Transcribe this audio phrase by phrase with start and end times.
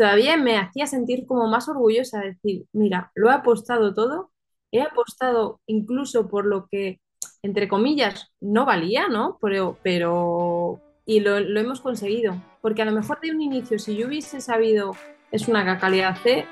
[0.00, 4.30] todavía me hacía sentir como más orgullosa, decir, mira, lo he apostado todo,
[4.72, 7.02] he apostado incluso por lo que,
[7.42, 9.36] entre comillas, no valía, ¿no?
[9.42, 14.06] Pero, pero y lo, hemos conseguido, porque a lo mejor de un inicio, si yo
[14.06, 14.96] hubiese sabido,
[15.32, 16.46] es una calidad C,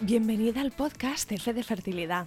[0.00, 2.26] Bienvenida al podcast de Fe de Fertilidad.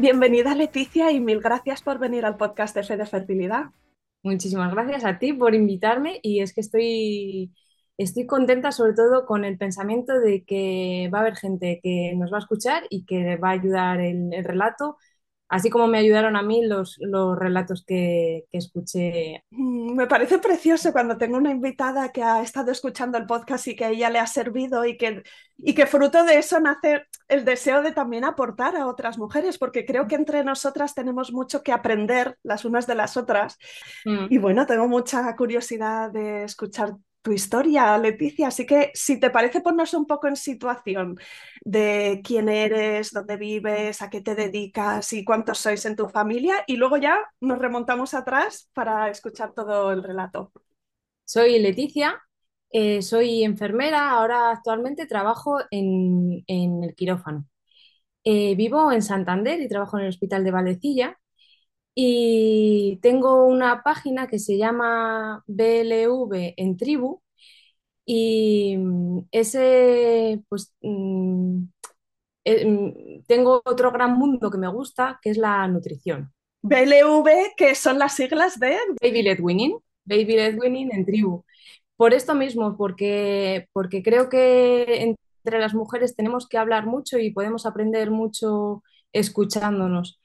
[0.00, 3.66] Bienvenida Leticia y mil gracias por venir al podcast de de Fertilidad.
[4.22, 7.52] Muchísimas gracias a ti por invitarme y es que estoy,
[7.98, 12.32] estoy contenta sobre todo con el pensamiento de que va a haber gente que nos
[12.32, 14.96] va a escuchar y que va a ayudar el, el relato
[15.50, 19.44] así como me ayudaron a mí los, los relatos que, que, escuché.
[19.50, 23.74] Mm, me parece precioso cuando tengo una invitada que ha estado escuchando el podcast y
[23.74, 25.24] que a ella le ha servido y que,
[25.58, 29.84] y que fruto de eso nace el deseo de también aportar a otras mujeres, porque
[29.84, 33.58] creo que entre nosotras tenemos mucho que aprender las unas de las otras.
[34.04, 34.26] Mm.
[34.30, 38.48] Y bueno, tengo mucha curiosidad de escuchar tu historia, Leticia.
[38.48, 41.18] Así que si te parece ponernos un poco en situación
[41.64, 46.64] de quién eres, dónde vives, a qué te dedicas y cuántos sois en tu familia
[46.66, 50.52] y luego ya nos remontamos atrás para escuchar todo el relato.
[51.24, 52.20] Soy Leticia,
[52.72, 57.46] eh, soy enfermera, ahora actualmente trabajo en, en el quirófano.
[58.24, 61.18] Eh, vivo en Santander y trabajo en el Hospital de Valecilla
[62.02, 67.20] y tengo una página que se llama BLV en tribu
[68.06, 71.64] y mm, ese, pues, mm,
[72.44, 76.32] eh, mm, tengo otro gran mundo que me gusta, que es la nutrición.
[76.62, 81.44] BLV, que son las siglas de Baby Led Winning, Baby Led Winning en tribu.
[81.96, 87.30] Por esto mismo, porque, porque creo que entre las mujeres tenemos que hablar mucho y
[87.32, 88.82] podemos aprender mucho
[89.12, 90.18] escuchándonos.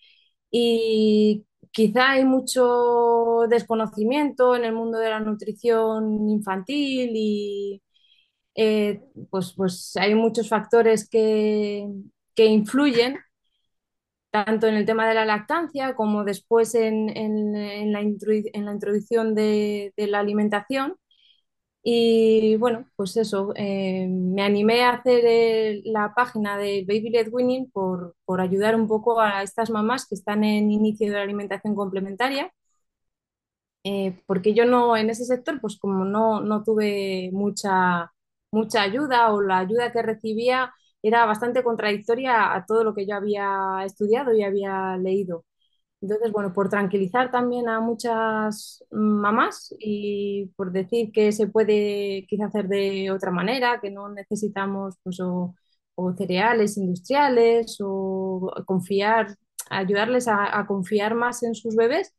[0.52, 7.84] Y Quizá hay mucho desconocimiento en el mundo de la nutrición infantil y
[8.56, 11.86] eh, pues, pues hay muchos factores que,
[12.34, 13.18] que, influyen
[14.32, 18.72] tanto en el tema de la lactancia como después en, en, en, la, en la,
[18.72, 20.96] introducción de, de la alimentación
[21.88, 27.70] y bueno, pues eso, eh, me animé a hacer la página de Baby Led Winning
[27.72, 31.76] por, por, ayudar un poco a estas mamás que están en inicio de la alimentación
[31.76, 32.52] complementaria,
[33.84, 38.12] eh, porque yo no, en ese sector, pues como no, no tuve mucha,
[38.52, 40.74] mucha ayuda o la ayuda que recibía
[41.04, 45.46] era bastante contradictoria a todo lo que yo había estudiado y había leído.
[46.06, 52.46] Entonces, bueno, por tranquilizar también a muchas mamás y por decir que se puede quizá
[52.46, 55.56] hacer de otra manera, que no necesitamos pues, o,
[56.16, 59.36] cereales industriales o confiar,
[59.72, 62.14] ayudarles a, confiar más en sus bebés,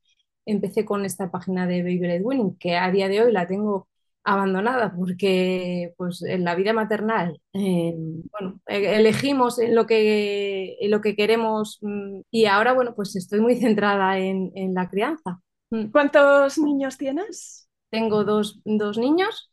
[0.46, 3.88] empecé con esta página de Baby Led Winning, que a día de hoy la tengo
[4.26, 7.94] abandonada porque pues en la vida maternal eh,
[8.32, 13.16] bueno, e- elegimos en lo que, en lo que queremos mm, y ahora bueno pues
[13.16, 15.40] estoy muy centrada en, en la crianza.
[15.70, 15.86] Mm.
[15.92, 17.68] ¿Cuántos niños tienes?
[17.90, 19.50] Tengo dos, dos niños,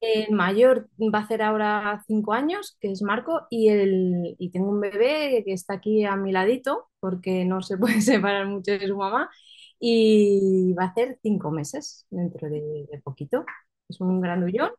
[0.00, 4.70] el mayor va a hacer ahora cinco años, que es Marco, y, el, y tengo
[4.70, 8.86] un bebé que está aquí a mi ladito porque no se puede separar mucho de
[8.86, 9.30] su mamá
[9.80, 13.44] y va a hacer cinco meses dentro de, de poquito.
[13.88, 14.70] Es un grandullón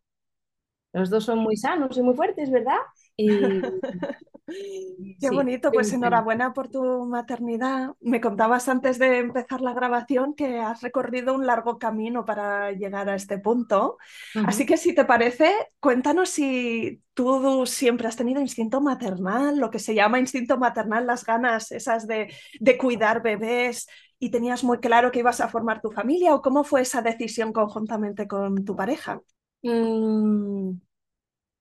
[0.94, 2.78] los dos son muy sanos y muy fuertes, ¿verdad?
[3.16, 3.28] Y,
[5.20, 7.92] Qué sí, bonito, pues enhorabuena por tu maternidad.
[8.00, 13.10] Me contabas antes de empezar la grabación que has recorrido un largo camino para llegar
[13.10, 13.98] a este punto.
[14.46, 15.52] Así que si te parece,
[15.82, 21.26] cuéntanos si tú siempre has tenido instinto maternal, lo que se llama instinto maternal, las
[21.26, 23.88] ganas esas de, de cuidar bebés
[24.20, 27.54] y tenías muy claro que ibas a formar tu familia o cómo fue esa decisión
[27.54, 29.22] conjuntamente con tu pareja.
[29.64, 30.74] Mm,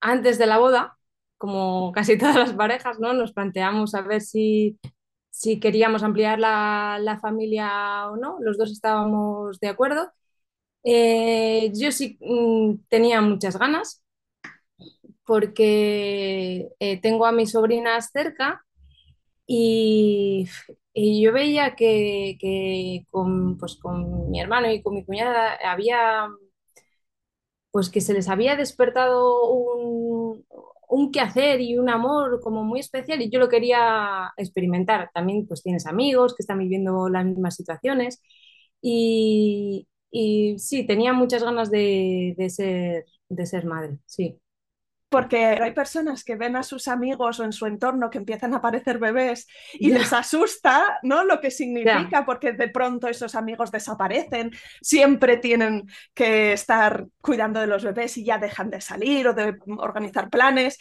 [0.00, 0.98] antes de la boda,
[1.38, 3.12] como casi todas las parejas, ¿no?
[3.14, 4.78] Nos planteamos a ver si,
[5.30, 8.38] si queríamos ampliar la, la familia o no.
[8.40, 10.12] Los dos estábamos de acuerdo.
[10.84, 14.02] Eh, yo sí mm, tenía muchas ganas
[15.24, 18.64] porque eh, tengo a mis sobrinas cerca
[19.46, 20.48] Y,
[20.96, 26.28] y yo veía que, que con, pues, con mi hermano y con mi cuñada había,
[27.70, 30.44] pues que se les había despertado un,
[30.88, 35.10] un quehacer y un amor como muy especial y yo lo quería experimentar.
[35.14, 38.22] También pues tienes amigos que están viviendo las mismas situaciones
[38.80, 44.38] y, y sí, tenía muchas ganas de, de ser, de ser madre, sí.
[45.08, 48.56] Porque hay personas que ven a sus amigos o en su entorno que empiezan a
[48.56, 51.24] aparecer bebés y les asusta, ¿no?
[51.24, 54.50] Lo que significa, porque de pronto esos amigos desaparecen,
[54.80, 59.56] siempre tienen que estar cuidando de los bebés y ya dejan de salir o de
[59.78, 60.76] organizar planes.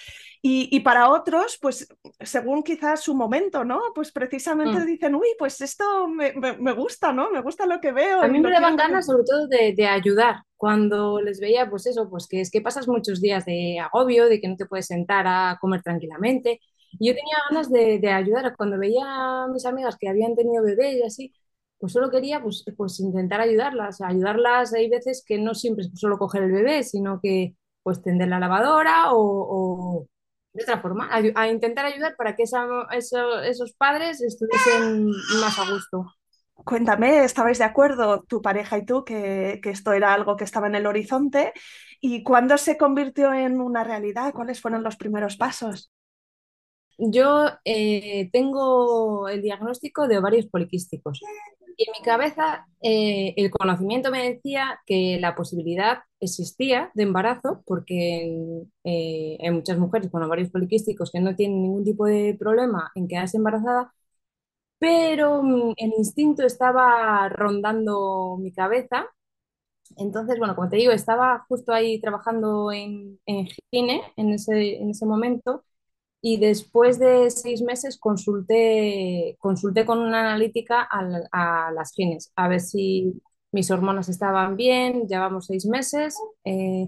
[0.47, 1.87] Y, y para otros, pues
[2.19, 3.81] según quizás su momento, ¿no?
[3.95, 4.85] Pues precisamente Mm.
[4.85, 7.31] dicen, uy, pues esto me, me, me gusta, ¿no?
[7.31, 10.37] Me gusta lo que veo A mí me daban ganas sobre todo de, de ayudar
[10.57, 14.39] cuando les veía, pues eso, pues que es que pasas muchos días de agobio, de
[14.39, 16.59] que no te puedes sentar a comer tranquilamente.
[16.97, 18.55] Y yo tenía ganas de, de ayudar.
[18.57, 19.03] Cuando veía
[19.43, 21.33] a mis amigas que habían tenido bebé y así,
[21.77, 24.01] pues solo quería pues, pues intentar ayudarlas.
[24.01, 28.29] Ayudarlas, hay veces que no siempre es solo coger el bebé, sino que pues tender
[28.29, 29.19] la lavadora o,
[30.01, 30.07] o
[30.55, 35.09] de otra forma, a, a intentar ayudar para que esa- eso- esos padres estuviesen
[35.41, 36.05] más a gusto.
[36.55, 40.67] Cuéntame, ¿estabais de acuerdo, tu pareja y tú, que, que esto era algo que estaba
[40.67, 41.53] en el horizonte?
[42.01, 44.33] ¿Y cuándo se convirtió en una realidad?
[44.33, 45.91] ¿Cuáles fueron los primeros pasos?
[46.97, 51.19] Yo eh, tengo el diagnóstico de ovarios poliquísticos
[51.77, 57.63] y en mi cabeza eh, el conocimiento me decía que la posibilidad existía de embarazo
[57.65, 62.91] porque eh, hay muchas mujeres con ovarios poliquísticos que no tienen ningún tipo de problema
[62.95, 63.93] en quedarse embarazada,
[64.79, 69.07] pero mm, el instinto estaba rondando mi cabeza.
[69.97, 73.47] Entonces, bueno, como te digo, estaba justo ahí trabajando en, en
[74.17, 75.65] en ese, en ese momento
[76.27, 82.47] y después de seis meses consulté, consulté con una analítica al- a, las gines, a
[82.47, 86.17] ver si mis hormonas estaban bien, llevamos seis meses.
[86.45, 86.87] eh,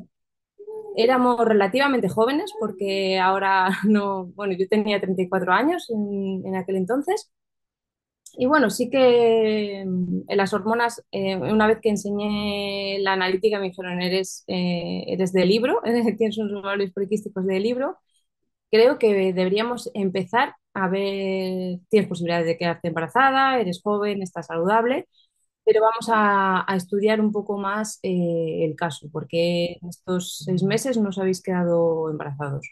[0.97, 7.31] éramos relativamente jóvenes porque ahora no, bueno, yo tenía 34 años en, en aquel entonces.
[8.39, 13.59] Y bueno, sí que mm, en las hormonas, eh, una vez que enseñé la analítica,
[13.59, 15.81] me dijeron, eres, eh, eres de libro,
[16.17, 17.97] tienes unos ovarios poliquísticos de libro
[18.71, 25.07] creo que deberíamos empezar a ver, tienes posibilidades de quedarte embarazada, eres joven, estás saludable,
[25.65, 30.97] pero vamos a, estudiar un poco más eh, el caso, porque en estos seis meses
[30.97, 32.67] no os habéis quedado embarazados.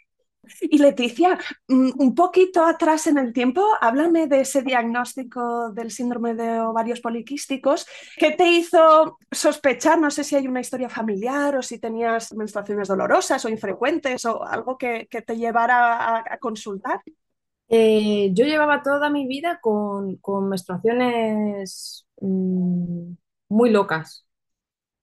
[0.62, 1.38] Y Leticia,
[1.68, 7.02] mm, un poquito atrás en el tiempo, háblame de ese diagnóstico del síndrome de ovarios
[7.02, 7.86] poliquísticos.
[8.18, 10.00] ¿Qué te hizo sospechar?
[10.00, 14.44] No sé si hay una historia familiar o si tenías menstruaciones dolorosas o infrecuentes o
[14.44, 17.02] algo que, te llevara a, consultar.
[17.68, 23.14] Eh, yo llevaba toda mi vida con, con menstruaciones mm,
[23.50, 24.26] muy locas.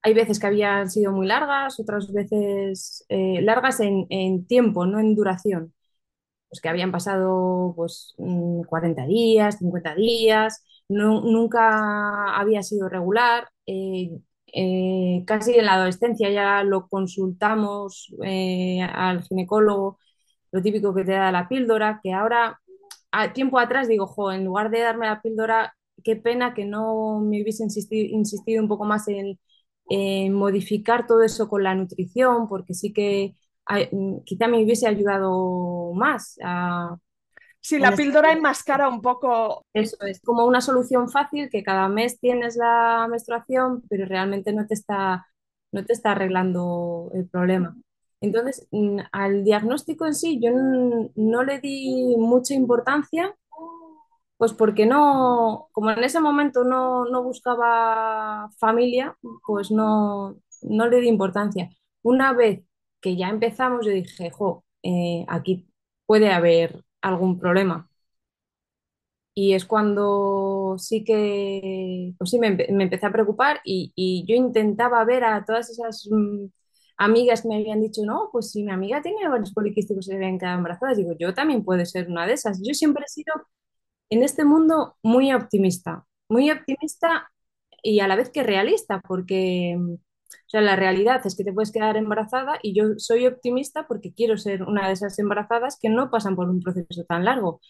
[0.03, 5.15] Hay veces que habían sido muy largas, otras veces eh, largas en, tiempo, no en
[5.15, 5.73] duración.
[6.49, 13.49] pues que habían pasado pues mm, 40 días, 50 días, nunca había sido regular.
[13.67, 14.11] eh,
[14.55, 18.15] eh, casi en la adolescencia ya lo consultamos
[18.95, 19.99] al ginecólogo,
[20.53, 22.61] lo típico que te da la píldora, que ahora,
[23.35, 27.65] tiempo atrás digo, en lugar de darme la píldora, qué pena que no me hubiese
[27.65, 29.39] insistido, insistido un poco más en,
[29.91, 33.35] eh, modificar todo eso con la nutrición, porque sí que
[33.93, 36.97] mm, quizá me hubiese ayudado más a,
[37.61, 39.67] Si en la píldora enmascara un poco.
[39.73, 44.67] eso es como una solución fácil que cada mes tienes la menstruación, pero realmente no
[44.67, 45.27] te está,
[45.73, 47.77] no te está arreglando el problema.
[48.21, 53.35] Entonces, mm, al diagnóstico en sí, yo no le di mucha importancia,
[54.43, 61.01] pues porque no, como en ese momento no, no buscaba familia, pues no, no le
[61.01, 61.71] di importancia.
[62.03, 62.63] Una vez
[63.01, 65.69] que ya empezamos, yo dije, jo, eh, aquí
[66.07, 67.89] puede haber algún problema.
[69.35, 74.27] Y es cuando sí que, pues sí, me, empe- me empecé a preocupar y, y
[74.29, 76.47] yo intentaba ver a todas esas mm,
[76.99, 80.17] amigas que me habían dicho, no, pues si mi amiga tiene varios poliquísticos y se
[80.17, 82.61] habían quedado embarazadas, digo, yo también puedo ser una de esas.
[82.63, 83.33] Yo siempre he sido
[84.15, 87.31] en este mundo muy optimista, muy optimista
[87.83, 89.99] y a la vez que realista, porque mm, o
[90.49, 94.37] sea, la realidad es que te puedes quedar embarazada y yo soy optimista porque quiero
[94.39, 97.61] ser una de esas embarazadas que no pasan por un proceso tan largo.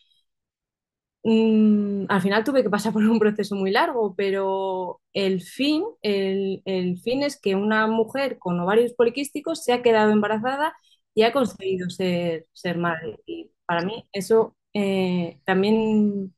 [1.24, 6.62] Mm, al final tuve que pasar por un proceso muy largo, pero el fin, el,
[6.64, 10.74] el fin es que una mujer con ovarios poliquísticos se ha quedado embarazada
[11.14, 13.20] y ha conseguido ser, ser madre.
[13.26, 16.34] Y para mí eso eh, también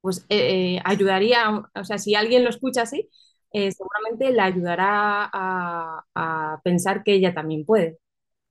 [0.00, 3.08] pues, eh, eh, ayudaría, o sea, si alguien lo escucha así,
[3.52, 7.98] seguramente le ayudará a, a pensar que ella también puede.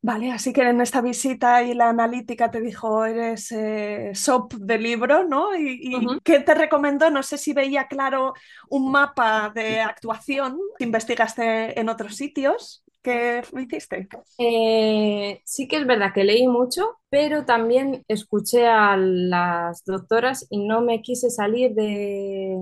[0.06, 4.78] Vale, así que en esta visita y la analítica te dijo, eres eh, SOP de
[4.78, 5.56] libro, ¿no?
[5.58, 7.10] ¿Y, qué te recomendó?
[7.10, 8.34] No sé si veía claro
[8.70, 12.84] un mapa de actuación, investigaste en otros sitios.
[13.02, 14.10] ¿Qué hiciste?
[14.40, 20.66] Eh, sí que es verdad que leí mucho, pero también escuché a las doctoras y
[20.68, 22.58] no me quise salir de,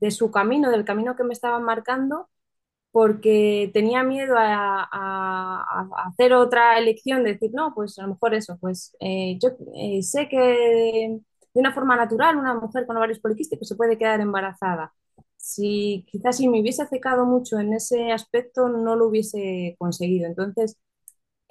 [0.00, 2.28] de su camino, del camino que me estaban marcando,
[2.92, 5.64] porque tenía miedo a, a-
[6.04, 10.02] a hacer otra elección, decir, no, pues a lo mejor eso, pues eh, yo eh,
[10.02, 10.38] sé que
[11.54, 14.92] de una forma natural una mujer con ovarios poliquísticos se puede quedar embarazada.
[15.36, 20.26] Si quizás si me hubiese acercado mucho en ese aspecto no lo hubiese conseguido.
[20.28, 20.78] Entonces,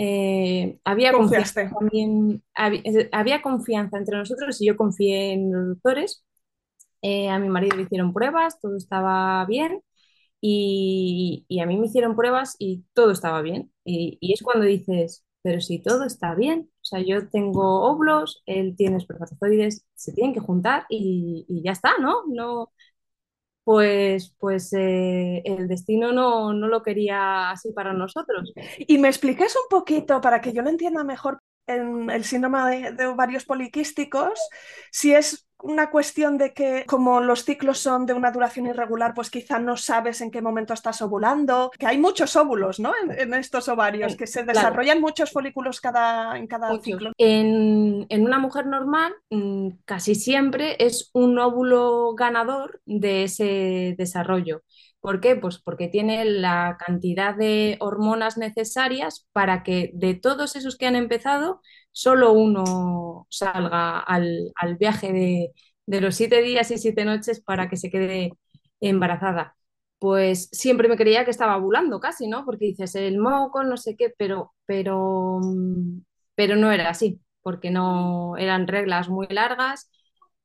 [0.03, 2.81] eh, había confianza también, había,
[3.11, 6.25] había confianza entre nosotros y yo confié en los doctores.
[7.01, 9.81] Eh, a mi marido le hicieron pruebas, todo estaba bien
[10.41, 13.71] y, y a mí me hicieron pruebas y todo estaba bien.
[13.85, 18.43] Y, y es cuando dices, pero si todo está bien, o sea, yo tengo óvulos,
[18.45, 22.23] él tiene espermatozoides, se tienen que juntar y, y ya está, ¿no?
[22.27, 22.71] No,
[23.63, 28.53] pues, pues eh, el destino no, no lo quería así para nosotros.
[28.79, 32.91] Y me expliques un poquito para que yo lo entienda mejor en el síndrome de,
[32.91, 34.39] de ovarios poliquísticos,
[34.91, 39.29] si es una cuestión de que como los ciclos son de una duración irregular, pues
[39.29, 42.93] quizá no sabes en qué momento estás ovulando, que hay muchos óvulos, ¿no?
[43.03, 46.85] En, en estos ovarios, que se claro, desarrollan muchos folículos cada, en cada muchos.
[46.85, 47.11] ciclo.
[47.17, 54.63] En, en una mujer normal, mm, casi siempre es un óvulo ganador de ese desarrollo.
[55.01, 55.35] ¿Por qué?
[55.35, 60.95] Pues porque tiene la cantidad de hormonas necesarias para que de todos esos que han
[60.95, 65.51] empezado, solo uno salga al, al viaje de,
[65.87, 68.33] de los siete días y siete noches para que se quede
[68.79, 69.55] embarazada.
[69.99, 72.45] Pues siempre me creía que estaba ovulando casi, ¿no?
[72.45, 76.01] Porque dices el moco, no sé qué, pero, pero, mm,
[76.35, 79.89] pero no era así, porque no eran reglas muy largas.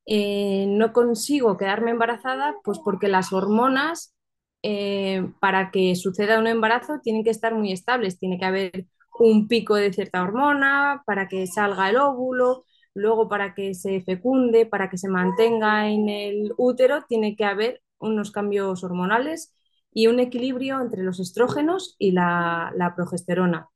[0.07, 4.15] Eh, no consigo quedarme embarazada, pues porque las hormonas,
[4.63, 8.19] eh, para que suceda un embarazo, tienen que estar muy estables.
[8.19, 8.87] Tiene que haber
[9.19, 14.67] un pico de cierta hormona para que salga el óvulo, luego para que se fecunde,
[14.67, 19.55] para que se mantenga en el útero, tiene que haber unos cambios hormonales
[19.93, 23.69] y un equilibrio entre los estrógenos y la, la progesterona.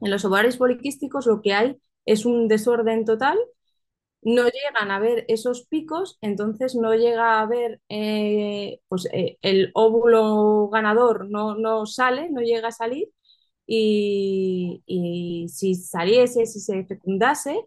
[0.00, 3.38] En los ovarios poliquísticos lo que hay es un desorden total,
[4.24, 9.70] no llegan a ver esos picos, entonces no llega a ver, eh, pues eh, el
[9.74, 13.08] óvulo ganador no, no sale, no llega a salir
[13.66, 17.60] y, y si saliese, si se fecundase,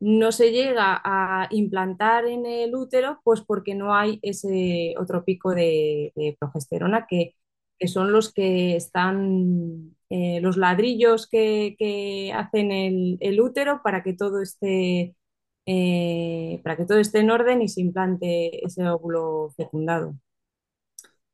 [0.00, 5.54] no se llega a implantar en el útero, pues porque no hay ese otro pico
[5.54, 7.34] de, progesterona que,
[7.78, 14.02] que son los que están, eh, los ladrillos que, que hacen el, el útero para
[14.02, 15.16] que todo esté,
[15.66, 20.14] eh, para que todo esté en orden y se implante ese óvulo fecundado.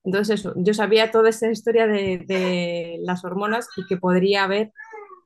[0.04, 4.72] Entonces eso, yo sabía toda esa historia de, de las hormonas y que podría haber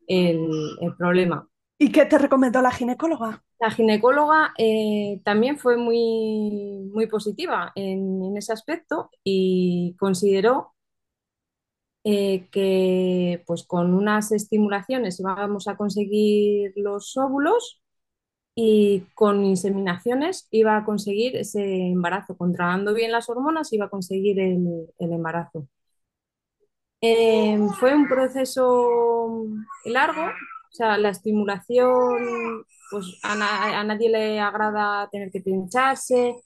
[0.08, 1.48] el, el problema.
[1.78, 3.42] ¿Y qué te recomendó la ginecóloga?
[3.58, 10.75] La ginecóloga eh, también fue muy, muy positiva en, en ese aspecto y consideró
[12.04, 17.82] eh, que pues con unas estimulaciones íbamos a conseguir los óvulos
[18.56, 22.36] y con inseminaciones iba a conseguir ese embarazo.
[22.38, 25.68] Controlando bien las hormonas iba a conseguir el, el embarazo.
[27.00, 29.44] Eh, fue un proceso
[29.84, 36.36] largo, o sea, la estimulación, pues a, na- a nadie le agrada tener que pincharse,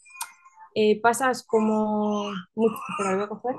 [0.74, 2.70] eh, pasas como, voy
[3.22, 3.56] a coger.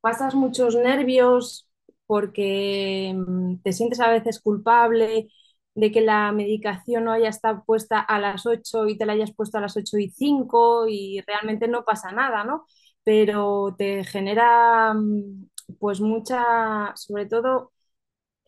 [0.00, 1.68] pasas muchos nervios
[2.06, 5.28] porque mm, te sientes a veces culpable
[5.74, 9.34] de que la medicación no haya estado puesta a las 8 y te la hayas
[9.34, 12.66] puesto a las 8 y 5 y realmente no pasa nada, ¿no?
[13.04, 17.72] Pero te genera mm, pues mucha, sobre todo,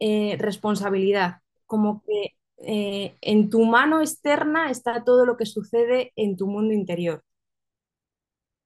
[0.00, 6.36] eh, responsabilidad, como que eh, en tu mano externa está todo lo que sucede en
[6.36, 7.24] tu mundo interior.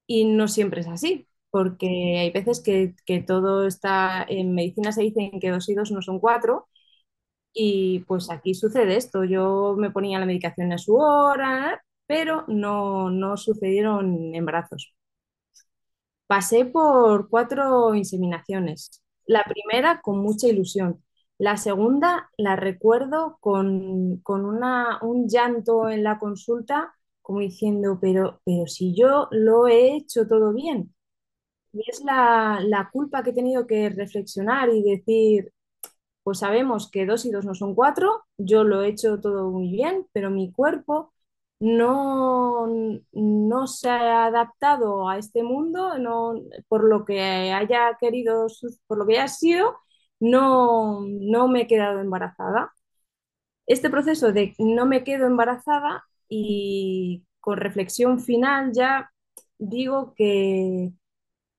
[0.07, 5.03] Y no siempre es así, porque hay veces que, que todo está, en medicina se
[5.03, 6.67] dicen que dos y dos no son cuatro,
[7.53, 9.23] y pues aquí sucede esto.
[9.23, 14.93] Yo me ponía la medicación a su hora, pero no, no sucedieron embarazos.
[16.27, 19.01] Pasé por cuatro inseminaciones.
[19.25, 21.03] La primera con mucha ilusión.
[21.37, 28.41] La segunda la recuerdo con, con una, un llanto en la consulta, como diciendo, pero,
[28.45, 30.93] pero si yo lo he hecho todo bien.
[31.73, 35.53] Y es la, la culpa que he tenido que reflexionar y decir,
[36.23, 39.69] pues sabemos que dos y dos no son cuatro, yo lo he hecho todo muy
[39.71, 41.13] bien, pero mi cuerpo
[41.59, 42.67] no,
[43.11, 46.33] no se ha adaptado a este mundo, no,
[46.67, 47.21] por lo que
[47.53, 48.47] haya querido,
[48.87, 49.77] por lo que haya sido,
[50.19, 52.73] no, no me he quedado embarazada.
[53.67, 59.11] Este proceso de no me quedo embarazada y con reflexión final ya
[59.59, 60.91] digo que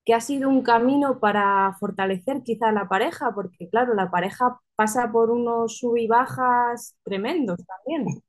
[0.04, 5.10] que ha sido un camino para fortalecer quizá la pareja, porque claro, la pareja pasa
[5.12, 8.22] por unos sub y bajas tremendos también.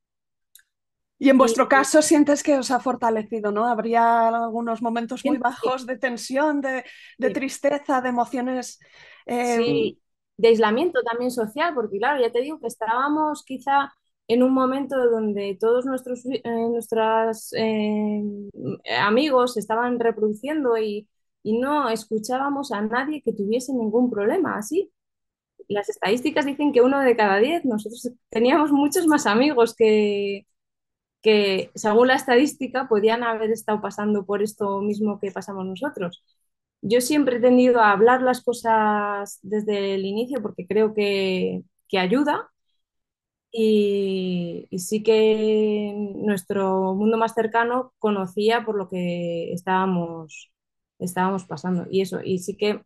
[1.20, 3.68] Y en Y vuestro caso sientes que os ha fortalecido, ¿no?
[3.68, 6.84] Habría algunos momentos muy bajos de tensión, de,
[7.18, 8.80] de sí, tristeza, de emociones.
[9.26, 10.02] eh, sí,
[10.38, 13.94] de aislamiento también social, porque claro, ya te digo que estábamos quizá
[14.28, 18.22] en un momento donde todos nuestros eh, nuestras, eh,
[19.00, 21.08] amigos estaban reproduciendo y,
[21.44, 24.92] y no escuchábamos a nadie que tuviese ningún problema así.
[25.70, 30.48] Las estadísticas dicen que uno de cada diez, nosotros teníamos muchos más amigos que,
[31.22, 36.24] que, según la estadística, podían haber estado pasando por esto mismo que pasamos nosotros.
[36.82, 42.00] Yo siempre he tendido a hablar las cosas desde el inicio porque creo que, que
[42.00, 42.50] ayuda
[43.52, 50.52] y, y sí que nuestro mundo más cercano conocía por lo que estábamos,
[51.04, 51.86] estábamos pasando.
[51.92, 52.82] Y eso, y sí que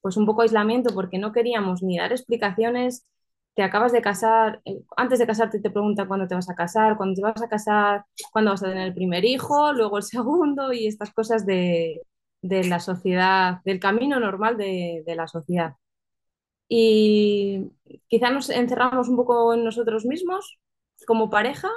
[0.00, 3.06] pues un poco aislamiento porque no queríamos ni dar explicaciones.
[3.54, 6.96] Te acabas de casar, eh, antes de casarte te preguntan cuándo te vas a casar,
[6.96, 10.72] cuándo te vas a casar, cuándo vas a tener el primer hijo, luego el segundo
[10.72, 12.02] y estas cosas de,
[12.42, 15.74] de la sociedad, del camino normal de, de la sociedad.
[16.68, 17.70] Y
[18.08, 20.58] quizá nos encerramos un poco en nosotros mismos
[21.06, 21.68] como pareja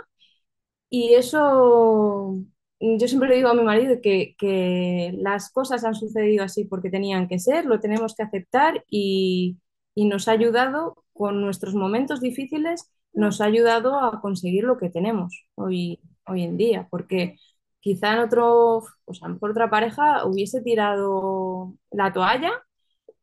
[0.90, 2.38] y eso,
[2.80, 6.90] yo siempre le digo a mi marido que, que las cosas han sucedido así porque
[6.90, 9.58] tenían que ser, lo tenemos que aceptar y,
[9.96, 14.90] y nos ha ayudado con nuestros momentos difíciles, nos ha ayudado a conseguir lo que
[14.90, 17.38] tenemos hoy, hoy en día, porque
[17.80, 22.52] quizá en otro, pues a lo mejor otra pareja hubiese tirado la toalla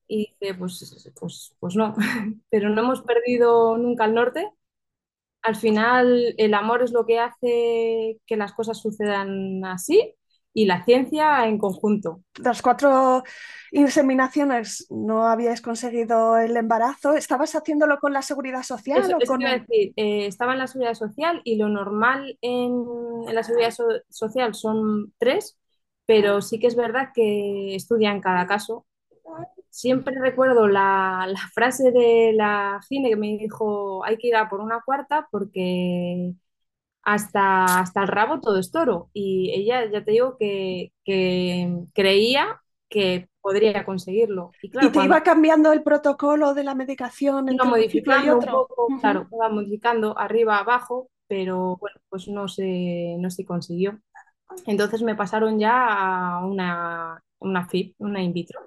[0.09, 1.95] y dice, pues, pues, pues no,
[2.51, 4.51] pero no hemos perdido nunca el norte
[5.43, 10.15] al final, el amor es lo que hace que las cosas sucedan así
[10.55, 12.23] y la ciencia en conjunto.
[12.37, 13.23] las cuatro
[13.73, 17.15] inseminaciones no habíais conseguido el embarazo.
[17.15, 19.69] ¿Estabas haciéndolo con la seguridad social Eso, o eso con el...
[19.69, 22.85] decir, eh, estaba en la seguridad social y lo normal en,
[23.27, 25.59] en la seguridad so- social son tres,
[26.05, 28.87] pero sí que es verdad que estudian cada caso.
[29.73, 34.49] Siempre recuerdo la, la frase de la gine que me dijo, hay que ir a
[34.51, 36.35] por una cuarta porque
[37.03, 39.11] hasta, hasta el rabo todo es toro.
[39.15, 44.57] Y ella, ya te digo, que, que creía que podría conseguirlo.
[44.63, 47.67] Y Y claro, te cuando iba cambiando el protocolo de la medicación iba un
[48.21, 48.51] y modificando un otro.
[48.51, 49.01] poco, Ujú.
[49.01, 54.01] claro, iba modificando arriba, abajo, pero bueno, pues no se, no se consiguió.
[54.67, 55.87] Entonces me pasaron ya
[56.39, 58.61] a una, una FIP, una in vitro.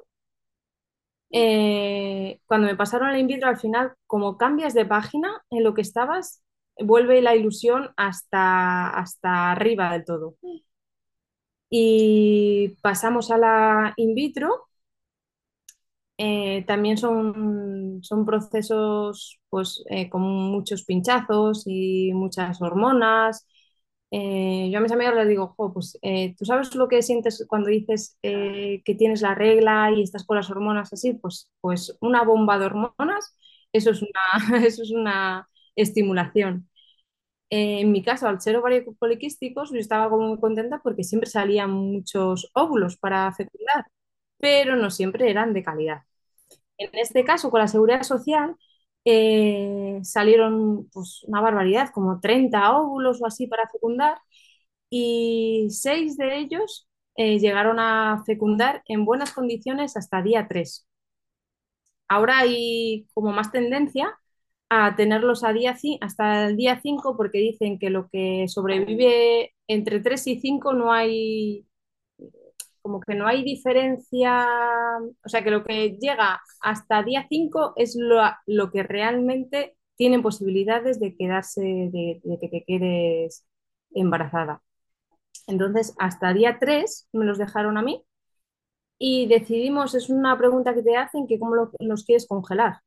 [1.38, 5.74] Eh, cuando me pasaron la in vitro, al final, como cambias de página en lo
[5.74, 6.43] que estabas,
[6.80, 10.36] vuelve la ilusión hasta, hasta arriba del todo.
[11.69, 14.67] Y pasamos a la in vitro
[16.17, 23.45] Eh, también son, son procesos pues, eh, con muchos pinchazos y muchas hormonas.
[24.12, 27.46] Eh, yo a mis amigas les digo, "Jo, pues eh, tú sabes lo que sientes
[27.50, 31.98] cuando dices eh, que tienes la regla y estás con las hormonas así, pues, pues
[32.02, 33.36] una bomba de hormonas,
[33.74, 34.12] eso es una,
[34.65, 36.70] eso es una estimulación.
[37.50, 41.72] En mi caso, al ser ovarios poliquísticos, yo estaba como muy contenta porque siempre salían
[41.72, 43.86] muchos óvulos para fecundar,
[44.39, 46.04] pero no siempre eran de calidad.
[46.78, 48.56] En este caso, con la seguridad social,
[49.06, 54.18] eh, salieron pues, una barbaridad, como 30 óvulos o así para fecundar,
[54.89, 60.88] y seis de ellos eh, llegaron a fecundar en buenas condiciones hasta día 3.
[62.08, 64.18] Ahora hay como más tendencia
[64.70, 70.00] a tenerlos a día, hasta el día 5 porque dicen que lo que sobrevive entre
[70.02, 71.68] 3 y 5 no hay,
[72.86, 74.45] como que no hay diferencia,
[75.24, 80.21] o sea que lo que llega hasta día 5 es lo, lo que realmente tienen
[80.21, 83.43] posibilidades de quedarse, de, que te quedes
[83.95, 84.62] embarazada.
[85.48, 88.04] Entonces, hasta día 3 me los dejaron a mí
[89.00, 92.82] y decidimos, es una pregunta que te hacen, que cómo lo, los quieres congelar.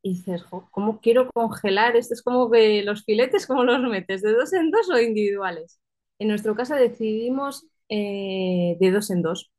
[0.00, 1.96] Y dices, ¿cómo quiero congelar?
[1.96, 4.22] Esto es como que los filetes, ¿cómo los metes?
[4.22, 5.80] ¿De dos en dos o individuales?
[6.20, 9.52] En nuestro caso decidimos eh, de dos en dos.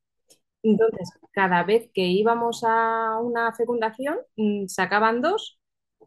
[0.63, 5.59] Entonces, cada vez que íbamos a una fecundación, mm, sacaban dos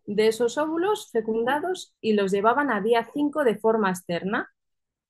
[0.06, 4.50] de esos óvulos fecundados y los llevaban a día 5 de forma externa.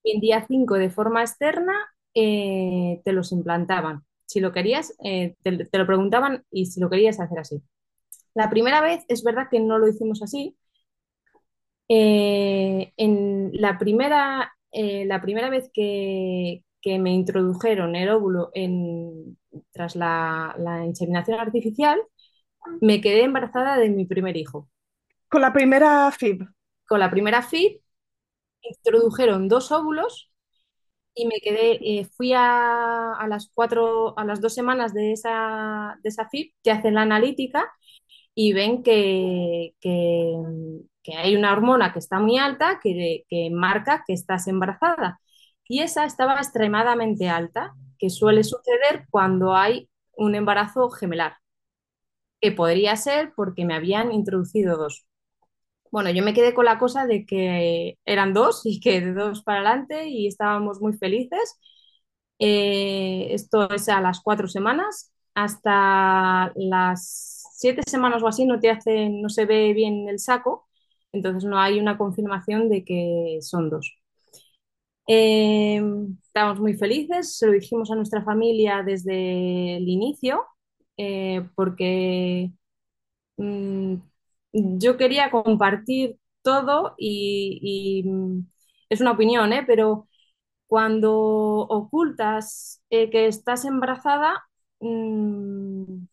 [0.03, 1.75] Y en día 5 de forma externa
[2.15, 4.05] eh, te los implantaban.
[4.27, 7.63] Si lo querías, eh, te, lo preguntaban y si lo querías hacer así.
[8.35, 10.57] La primera vez es verdad que no lo hicimos así.
[11.89, 19.39] En la primera, la primera vez que, que, me introdujeron el óvulo en,
[19.73, 22.01] tras la, la, inseminación artificial,
[22.81, 24.69] me quedé embarazada de mi primer hijo.
[25.29, 26.47] ¿Con la primera FIB?
[26.87, 27.81] Con la primera FIB
[28.63, 30.31] introdujeron dos óvulos
[31.15, 35.99] y me quedé, eh, fui a, a, las cuatro, a las dos semanas de esa,
[36.03, 37.73] de esa FIB, que hacen la analítica,
[38.35, 40.35] y ven que, que,
[41.03, 45.21] que, hay una hormona que está muy alta que, que, marca que estás embarazada.
[45.69, 51.37] Y esa estaba extremadamente alta, que suele suceder cuando hay un embarazo gemelar,
[52.41, 55.07] que podría ser porque me habían introducido dos.
[55.93, 59.43] Bueno, yo me quedé con la cosa de que eran dos y que de dos
[59.45, 61.59] para adelante y estábamos muy felices.
[62.41, 65.13] Eh, esto es a las cuatro semanas.
[65.35, 70.69] Hasta las siete semanas o así no te hacen, no se ve bien el saco,
[71.13, 73.99] entonces no hay una confirmación de que son dos.
[75.09, 75.81] Eh,
[76.23, 80.45] estamos muy felices, se lo dijimos a nuestra familia desde el inicio,
[80.97, 82.51] eh, porque
[83.39, 83.97] mmm,
[84.53, 88.11] yo quería compartir todo y, y
[88.91, 89.65] es una opinión, ¿eh?
[89.67, 90.09] pero
[90.69, 94.45] cuando ocultas eh, que estás embarazada,
[94.81, 96.07] mmm,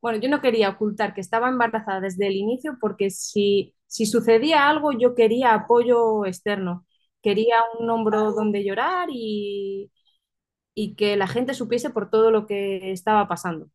[0.00, 4.68] bueno, yo no quería ocultar que estaba embarazada desde el inicio porque si, si sucedía
[4.68, 6.86] algo yo quería apoyo externo,
[7.24, 9.90] quería un hombro donde llorar y,
[10.74, 13.68] y que la gente supiese por todo lo que estaba pasando.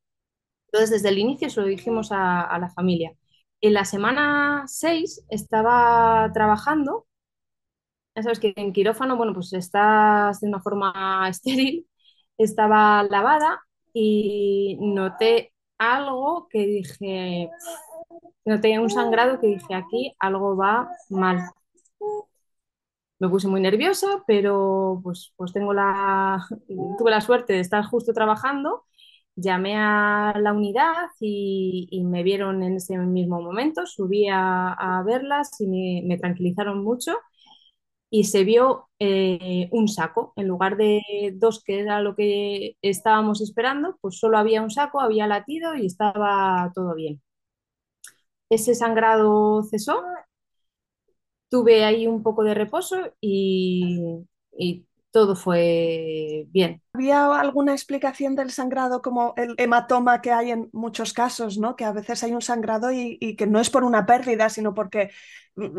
[0.67, 3.13] Entonces, desde el inicio se lo dijimos a, la familia.
[3.61, 7.07] En la semana 6 estaba trabajando,
[8.15, 11.87] ya sabes que en quirófano, bueno, pues estás de una forma estéril,
[12.37, 13.61] estaba lavada
[13.93, 17.49] y noté algo que dije,
[18.45, 21.49] noté un sangrado que dije, aquí algo va mal.
[23.19, 26.45] Me puse muy nerviosa, pero pues, pues tengo la,
[26.97, 28.85] tuve la suerte de estar justo trabajando.
[29.35, 35.49] Llamé a la unidad y, y me vieron en ese mismo momento, subí a, verlas
[35.61, 37.17] y me, me tranquilizaron mucho
[38.09, 40.33] y se vio eh, un saco.
[40.35, 41.01] En lugar de
[41.35, 45.85] dos, que era lo que estábamos esperando, pues solo había un saco, había latido y
[45.85, 47.21] estaba todo bien.
[48.49, 50.03] Ese sangrado cesó,
[51.49, 54.25] tuve ahí un poco de reposo y,
[55.11, 56.83] todo fue bien.
[56.93, 61.75] ¿Había alguna explicación del sangrado como el hematoma que hay en muchos casos, ¿no?
[61.75, 65.09] que a veces hay un sangrado y, que no es por una pérdida, sino porque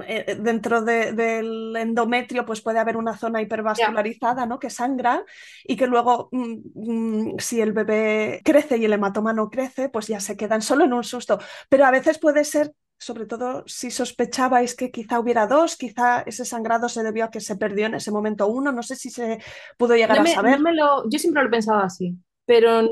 [0.08, 4.58] eh, dentro de, del endometrio pues puede haber una zona hipervascularizada ¿no?
[4.58, 5.24] que sangra
[5.64, 10.18] y que luego mmm, si el bebé crece y el hematoma no crece, pues ya
[10.18, 11.38] se quedan solo en un susto.
[11.68, 16.44] Pero a veces puede ser sobre todo si sospechabais que quizá hubiera dos, quizá ese
[16.44, 19.38] sangrado se debió a que se perdió en ese momento uno, no sé si se
[19.78, 20.58] pudo llegar no me, a saber.
[20.58, 22.86] No me lo, yo siempre lo he pensado así, pero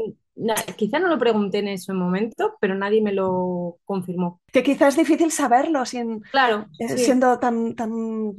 [0.77, 4.41] quizá no lo pregunté en ese momento, pero nadie me lo confirmó.
[4.51, 8.35] Que quizás es difícil saberlo sin, claro, eh, siendo tan, tan,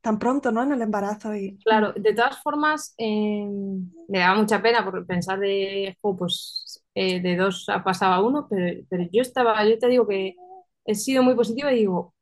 [0.00, 0.62] tan pronto ¿no?
[0.62, 1.34] en el embarazo.
[1.34, 1.58] Y...
[1.58, 3.46] Claro, de todas formas, eh,
[4.08, 8.46] me daba mucha pena por pensar de, pues eh, de dos ha pasado a uno,
[8.48, 10.36] pero, pero yo estaba, yo te digo que
[10.84, 12.14] he sido muy positiva y digo,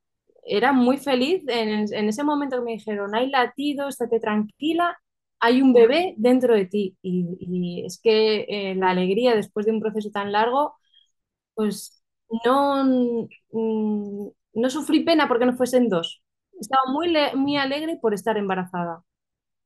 [0.45, 4.99] era muy feliz en, ese momento que me dijeron, hay latido, estate tranquila,
[5.41, 6.97] hay un bebé dentro de ti.
[7.03, 10.75] Y, es que eh, la alegría después de un proceso tan largo,
[11.55, 12.03] pues
[12.45, 12.85] no,
[13.53, 16.23] mm, no sufrí pena porque no fuesen dos.
[16.61, 19.05] Estaba muy, muy alegre por estar embarazada.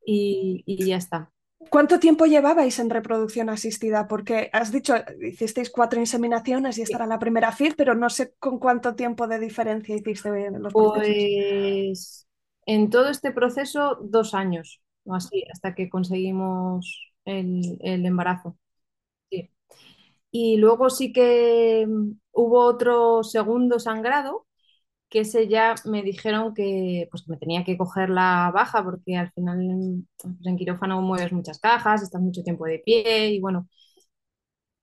[0.05, 1.33] Y ya está.
[1.71, 4.07] ¿Cuánto tiempo llevabais en reproducción asistida?
[4.07, 8.35] Porque has dicho, hicisteis cuatro inseminaciones y esta era la primera FID, pero no sé
[8.39, 12.29] con cuánto tiempo de diferencia hiciste los Pues
[12.67, 14.83] en todo este proceso, dos años
[15.15, 18.57] así, hasta que conseguimos el, embarazo.
[20.31, 21.87] Y luego sí que
[22.33, 24.46] hubo otro segundo sangrado,
[25.17, 29.33] que ese ya me dijeron que, pues, me tenía que coger la baja, porque al
[29.33, 33.69] final pues, en quirófano mueves muchas cajas, estás mucho tiempo de pie y bueno,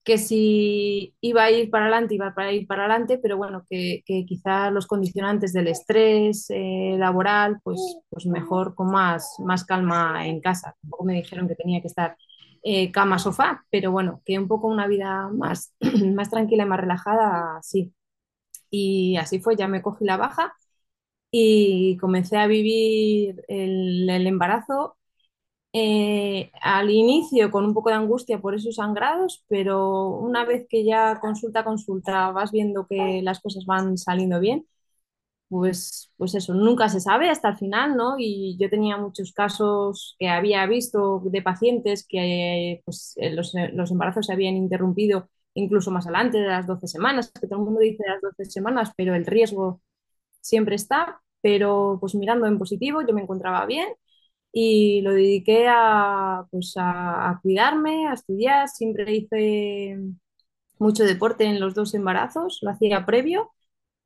[0.03, 4.03] que si iba a ir para adelante, iba a ir para adelante, pero bueno, que,
[4.05, 10.27] que quizás los condicionantes del estrés eh, laboral, pues, pues mejor con más, más calma
[10.27, 10.75] en casa.
[10.81, 12.17] Tampoco me dijeron que tenía que estar
[12.63, 15.73] eh, cama, sofá, pero bueno, que un poco una vida más,
[16.13, 17.93] más tranquila y más relajada, sí.
[18.75, 20.55] Y así fue, ya me cogí la baja
[21.31, 24.97] y comencé a vivir el, embarazo
[25.73, 30.85] eh, al inicio con un poco de angustia por esos sangrados, pero una vez que
[30.85, 34.67] ya consulta consulta vas viendo que las cosas van saliendo bien,
[35.49, 38.15] pues, pues eso, nunca se sabe hasta el final, ¿no?
[38.19, 44.27] Y yo tenía muchos casos que había visto de pacientes que pues, los, los embarazos
[44.27, 48.03] se habían interrumpido incluso más adelante de las 12 semanas, que todo el mundo dice
[48.07, 49.81] las 12 semanas, pero el riesgo
[50.41, 53.89] siempre está, pero pues mirando en positivo yo me encontraba bien
[54.51, 58.67] y lo dediqué a, pues a, cuidarme, a estudiar.
[58.69, 59.97] Siempre hice
[60.79, 63.51] mucho deporte en los dos embarazos, lo hacía previo,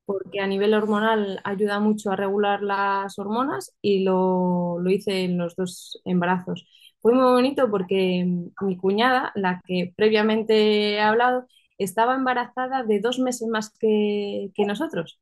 [0.06, 5.38] porque a nivel hormonal ayuda mucho a regular las hormonas y lo, lo hice en
[5.38, 6.66] los dos embarazos.
[7.08, 8.26] Fue muy bonito porque
[8.60, 11.46] mi cuñada, la que previamente he hablado,
[11.78, 15.18] estaba embarazada de dos meses más que, que nosotros.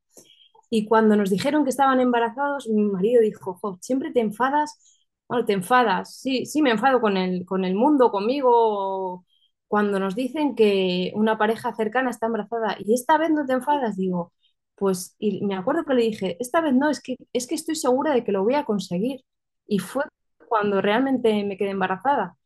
[0.69, 4.81] Y cuando nos dijeron que estaban embarazados, mi marido dijo, siempre te enfadas
[5.29, 9.25] bueno, te enfadas, sí, sí, me enfado con el, con el mundo, conmigo,
[9.69, 13.97] cuando nos dicen que una pareja cercana está embarazada y esta vez no te enfadas,
[13.97, 14.33] digo,
[14.77, 17.77] pues, y me acuerdo que le dije, esta vez no, es que, es que estoy
[17.77, 19.23] segura de que lo voy a conseguir.
[19.67, 20.05] Y fue
[20.49, 22.37] cuando realmente me quedé embarazada.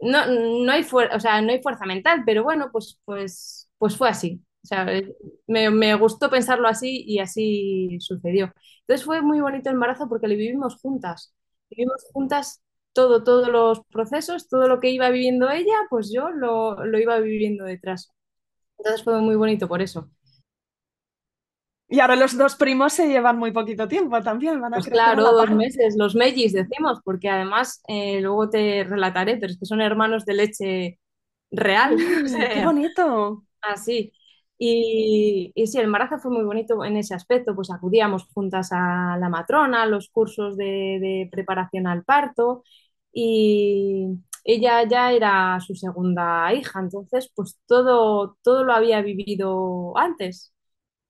[0.00, 0.82] No, no hay,
[1.14, 4.42] o sea, no hay fuerza mental, pero bueno, pues, pues, pues fue así.
[4.64, 4.84] O sea,
[5.46, 8.52] me, me, gustó pensarlo así y así sucedió.
[8.80, 11.34] Entonces fue muy bonito el embarazo porque lo vivimos juntas
[11.70, 16.84] vivimos juntas todo, todos los procesos, todo lo que iba viviendo ella, pues yo lo,
[16.84, 18.10] lo iba viviendo detrás.
[18.78, 20.10] Entonces fue muy bonito por eso.
[21.92, 25.30] Y ahora los dos primos se llevan muy poquito tiempo también, van a pues claro,
[25.30, 29.82] dos meses, los mellis decimos, porque además eh, luego te relataré, pero es que son
[29.82, 30.98] hermanos de leche
[31.50, 31.94] real.
[32.54, 33.44] ¡Qué bonito!
[33.60, 34.10] Así.
[34.56, 39.18] Y, y, sí, el embarazo fue muy bonito en ese aspecto, pues acudíamos juntas a
[39.20, 42.64] la matrona, a los cursos de, preparación al parto
[43.12, 44.06] y
[44.44, 50.51] ella ya era su segunda hija, entonces pues todo, todo lo había vivido antes.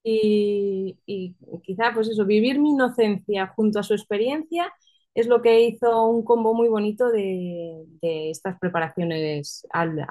[0.03, 4.73] Y, y quizá pues eso, vivir mi inocencia junto a su experiencia
[5.15, 10.05] es lo que hizo un combo muy bonito de, estas preparaciones al,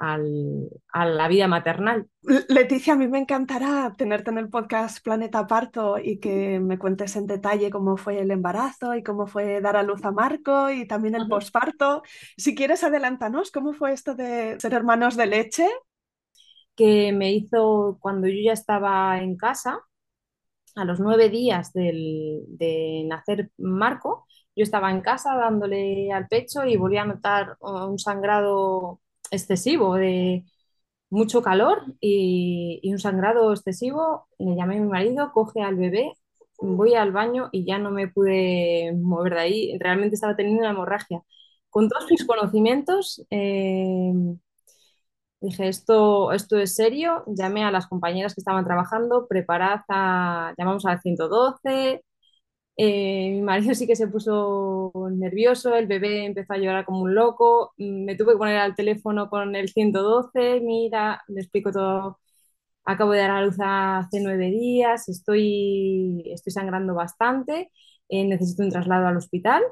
[0.92, 2.06] a la vida maternal.
[2.48, 7.16] Leticia, a mí me encantará tenerte en el podcast Planeta Parto y que me cuentes
[7.16, 10.86] en detalle cómo fue el embarazo y cómo fue dar a luz a Marco y
[10.86, 12.02] también el posparto.
[12.36, 15.68] Si quieres, adelántanos, ¿cómo fue esto de ser hermanos de leche?
[16.76, 19.80] Que me hizo cuando yo ya estaba en casa,
[20.74, 26.76] a los nueve días de nacer Marco, yo estaba en casa dándole al pecho y
[26.76, 30.44] volví a notar un sangrado excesivo de
[31.10, 34.26] mucho calor y, un sangrado excesivo.
[34.38, 36.12] Le llamé a mi marido, coge al bebé,
[36.58, 39.78] voy al baño y ya no me pude mover de ahí.
[39.78, 41.22] Realmente estaba teniendo una hemorragia.
[41.70, 44.12] Con todos mis conocimientos, eh,
[45.42, 47.24] dije, esto, esto es serio.
[47.26, 49.80] Llamé a las compañeras que estaban trabajando, preparad
[50.58, 52.04] llamamos al 112
[52.76, 57.14] Eh, mi marido sí que se puso nervioso, el bebé empezó a llorar como un
[57.14, 62.18] loco, me tuve que poner al teléfono con el 112, mira, le explico todo,
[62.84, 67.70] acabo de dar a luz hace nueve días, estoy, estoy sangrando bastante,
[68.10, 69.62] eh, necesito un traslado al hospital,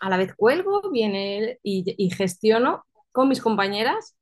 [0.00, 4.16] a la vez cuelgo, viene él y, y gestiono con mis compañeras,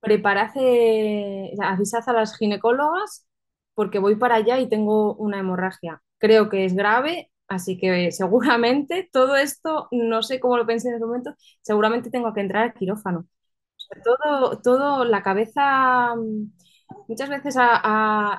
[0.00, 3.26] preparad, eh, avisad a las ginecólogas
[3.74, 6.02] porque voy para allá y tengo una hemorragia.
[6.18, 10.96] Creo que es grave, así que seguramente todo esto, no sé cómo lo pensé en
[10.96, 13.26] ese momento, seguramente tengo que entrar al quirófano.
[14.04, 16.52] Todo, todo, la cabeza, mm,
[17.08, 17.56] muchas veces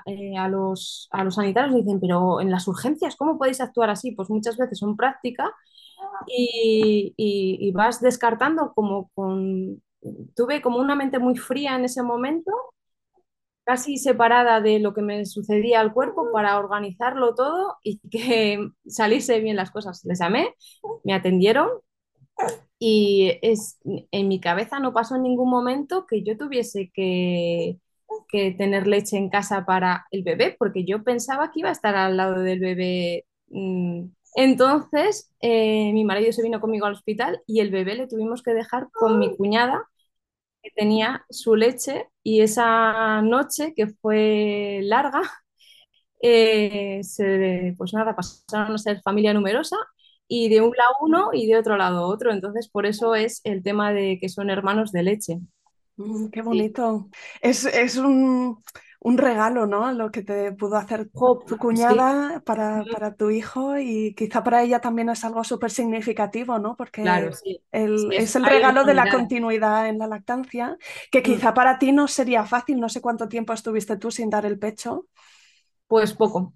[0.05, 4.11] eh, a los, a los sanitarios dicen, pero en las urgencias, ¿cómo podéis actuar así?
[4.13, 5.51] Pues muchas veces son práctica
[7.17, 9.81] y- y vas descartando como con...
[10.35, 12.51] Tuve como una mente muy fría en ese momento
[13.63, 19.39] casi separada de lo que me sucedía al cuerpo para organizarlo todo y que saliese
[19.41, 20.03] bien las cosas.
[20.05, 20.55] Les llamé,
[21.03, 21.69] me atendieron
[22.79, 23.79] y es,
[24.11, 27.79] en mi cabeza no pasó en ningún momento que yo tuviese que,
[28.29, 31.95] que tener leche en casa para el bebé, porque yo pensaba que iba a estar
[31.95, 33.25] al lado del bebé.
[33.49, 34.05] mm.
[34.35, 38.53] Entonces, eh, mi marido se vino conmigo al hospital y el bebé le tuvimos que
[38.53, 39.85] dejar con mi cuñada
[40.63, 45.21] que tenía su leche y esa noche que fue larga,
[46.21, 49.77] eh, se, pues nada, pasaron a ser familia numerosa
[50.27, 52.31] y de un lado uno y de otro lado otro.
[52.33, 55.39] Entonces, por eso es el tema de que son hermanos de leche.
[55.97, 56.41] Mm, qué Sí.
[56.41, 57.09] bonito.
[57.41, 58.63] Es, es un,
[59.01, 59.91] un regalo, ¿no?
[59.93, 61.09] Lo que te pudo hacer
[61.45, 65.71] tu sí, cuñada para, para tu hijo y quizá para ella también es algo súper
[65.71, 66.75] significativo, ¿no?
[67.01, 67.61] claro, Porque sí.
[67.93, 70.77] Sí, el- es es el regalo de la continuidad en la lactancia,
[71.11, 72.79] que quizá para ti no sería fácil.
[72.79, 75.07] No sé cuánto tiempo estuviste tú sin dar el pecho.
[75.87, 76.53] Pues poco.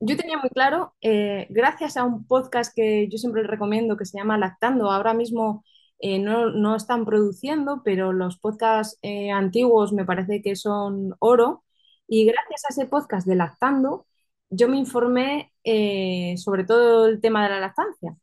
[0.00, 4.18] Yo tenía muy claro, eh, gracias a un podcast que yo siempre recomiendo que se
[4.18, 5.64] llama Lactando, ahora mismo
[6.00, 11.64] eh, no, no están produciendo, pero los podcasts eh, antiguos me parece que son oro.
[12.10, 14.06] Y gracias a ese podcast de Lactando,
[14.50, 18.16] yo me informé eh, sobre todo el tema de la lactancia.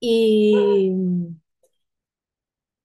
[0.00, 0.90] Y,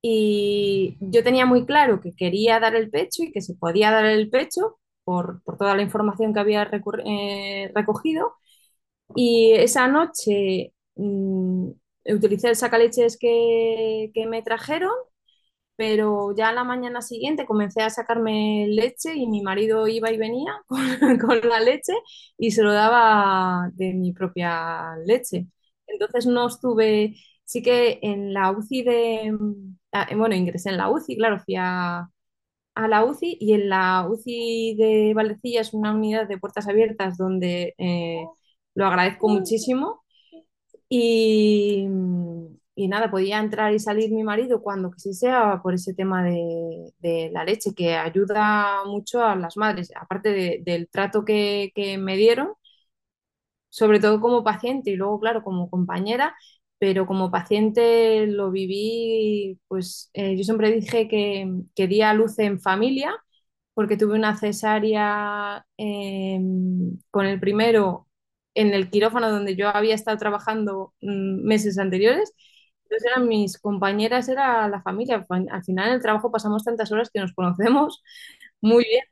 [0.01, 4.05] y yo tenía muy claro que quería dar el pecho y que se podía dar
[4.05, 6.69] el pecho por, por toda la información que había
[7.05, 8.33] eh, recogido.
[9.15, 11.69] Y esa noche mm,
[12.15, 14.93] utilicé el sacaleches que, que me trajeron,
[15.75, 20.17] pero ya a la mañana siguiente comencé a sacarme leche y mi marido iba y
[20.17, 21.93] venía con, con la leche
[22.38, 25.47] y se lo daba de mi propia leche.
[25.88, 30.89] Entonces no estuve, sí que en la UCI de, mm, ah, bueno, ingresé en la
[30.89, 32.07] UCI, claro, fui a,
[32.75, 37.17] a la UCI y en la UCI de Valdecilla es una unidad de puertas abiertas
[37.17, 38.25] donde eh,
[38.75, 40.03] lo agradezco muchísimo
[40.89, 41.88] y,
[42.75, 45.31] y nada, podía entrar y salir mi marido cuando quisiese
[45.62, 50.62] por ese tema de, de la leche que ayuda mucho a las madres, aparte de-
[50.65, 52.53] del trato que, que me dieron
[53.69, 56.36] sobre todo como paciente y luego, claro, como compañera,
[56.79, 62.38] pero como paciente lo viví, pues eh, yo siempre dije que, que di a luz
[62.39, 63.15] en familia,
[63.73, 66.39] porque tuve una cesárea eh,
[67.12, 68.07] con el primero
[68.55, 72.33] en el quirófano donde yo había estado trabajando mm, meses anteriores.
[72.93, 75.25] Entonces eran mis compañeras, era la familia.
[75.29, 78.03] Al final en el trabajo pasamos tantas horas que nos conocemos
[78.62, 79.03] muy bien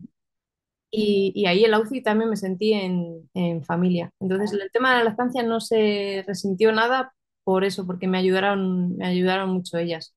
[0.91, 4.12] y, y ahí en la UCI también me sentí en, en familia.
[4.20, 7.13] Entonces, el tema de la lactancia no se resintió nada
[7.44, 10.15] por eso, porque me ayudaron, me ayudaron mucho ellas.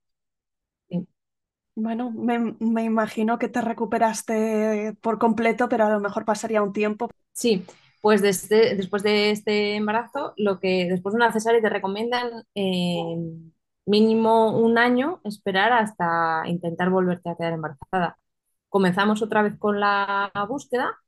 [1.77, 6.73] Bueno, me, me imagino que te recuperaste por completo, pero a lo mejor pasaría un
[6.73, 7.11] tiempo.
[7.33, 7.65] Sí,
[8.01, 13.17] pues desde- después de este embarazo, lo que después de una cesárea te recomiendan eh,
[13.87, 18.19] mínimo un año esperar hasta intentar volverte a quedar embarazada.
[18.69, 20.99] Comenzamos otra vez con la búsqueda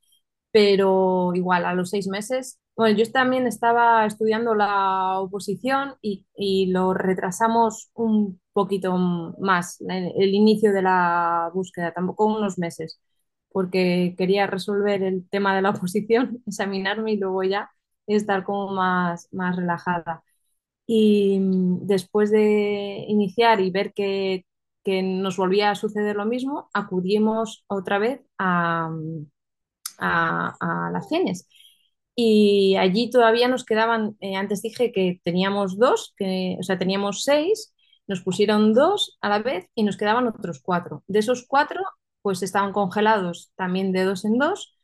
[0.57, 6.67] pero igual a los seis meses, bueno, yo también estaba estudiando la oposición y, y
[6.73, 12.99] lo retrasamos un poquito más, el, inicio de la búsqueda, tampoco unos meses,
[13.51, 17.71] porque quería resolver el tema de la oposición, examinarme y luego ya
[18.07, 20.23] estar como más, más relajada.
[20.87, 24.47] Y mm, después de iniciar y ver que,
[24.85, 28.91] que nos volvía a suceder lo mismo, acudimos otra vez a,
[29.99, 30.57] a,
[30.89, 31.49] a las genes.
[32.15, 37.23] Y allí todavía nos quedaban, eh, antes dije que teníamos dos, que, o sea, teníamos
[37.25, 37.75] seis,
[38.07, 41.05] nos pusieron dos a la vez y nos quedaban otros cuatro.
[41.09, 41.83] De esos cuatro,
[42.23, 44.75] pues estaban congelados también de dos en dos.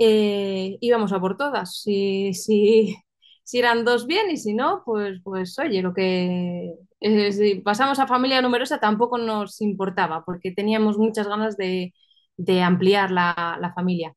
[0.00, 1.80] Eh, íbamos a por todas.
[1.82, 2.96] Si, si,
[3.44, 7.98] si eran dos bien y si no, pues, pues oye, lo que eh, si pasamos
[7.98, 11.94] a familia numerosa tampoco nos importaba porque teníamos muchas ganas de,
[12.36, 14.14] de ampliar la, la familia.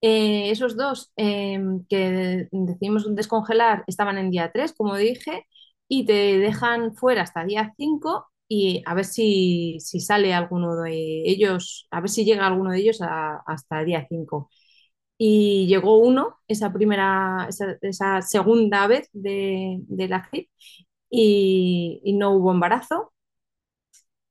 [0.00, 1.58] Eh, esos dos eh,
[1.88, 5.46] que decidimos descongelar estaban en día 3 como dije,
[5.88, 11.22] y te dejan fuera hasta día 5 y a ver si, si sale alguno de
[11.26, 14.50] ellos, a ver si llega alguno de ellos a- hasta día 5.
[15.18, 17.48] Y llegó uno, esa primera,
[17.82, 20.50] esa, segunda vez de, de la FIP
[21.10, 23.12] y, y no hubo embarazo.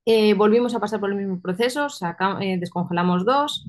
[0.05, 3.65] Eh, volvimos a pasar por el mismo proceso, saca- eh, descongelamos dos,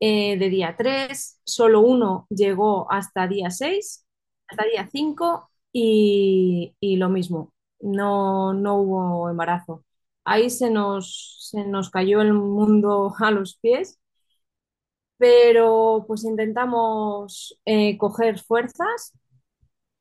[0.00, 4.06] eh, de día 3 solo uno llegó hasta día 6
[4.48, 9.84] hasta día 5 y, y lo mismo, no, no hubo embarazo.
[10.24, 13.99] Ahí se nos, se nos cayó el mundo a los pies,
[15.20, 19.12] pero pues intentamos eh, coger fuerzas,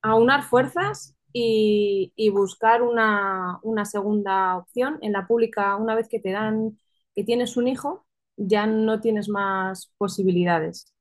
[0.02, 4.98] aunar fuerzas y, buscar una, una segunda opción.
[5.02, 6.80] En la pública, una vez que te dan
[7.14, 8.06] que tienes un hijo,
[8.38, 10.94] ya no tienes más posibilidades.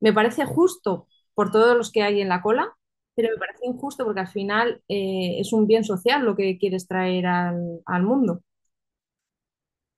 [0.00, 2.74] Me parece justo por todos los que hay en la cola,
[3.14, 6.88] pero me parece injusto porque al final eh, es un bien social lo que quieres
[6.88, 8.42] traer al, al mundo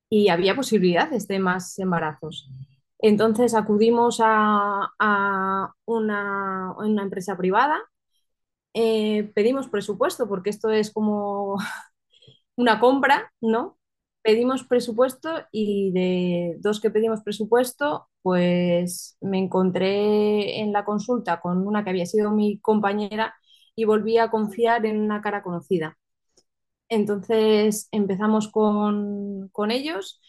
[0.09, 2.49] y había posibilidades de más embarazos.
[2.99, 4.91] Entonces acudimos a,
[5.85, 7.81] una, empresa privada,
[8.73, 11.57] eh, pedimos presupuesto porque esto es como
[12.57, 13.77] una compra, ¿no?
[14.21, 21.67] Pedimos presupuesto y de dos que pedimos presupuesto, pues me encontré en la consulta con
[21.67, 23.35] una que había sido mi compañera
[23.75, 25.97] y volví a confiar en una cara conocida.
[26.89, 30.21] Entonces empezamos con ellos,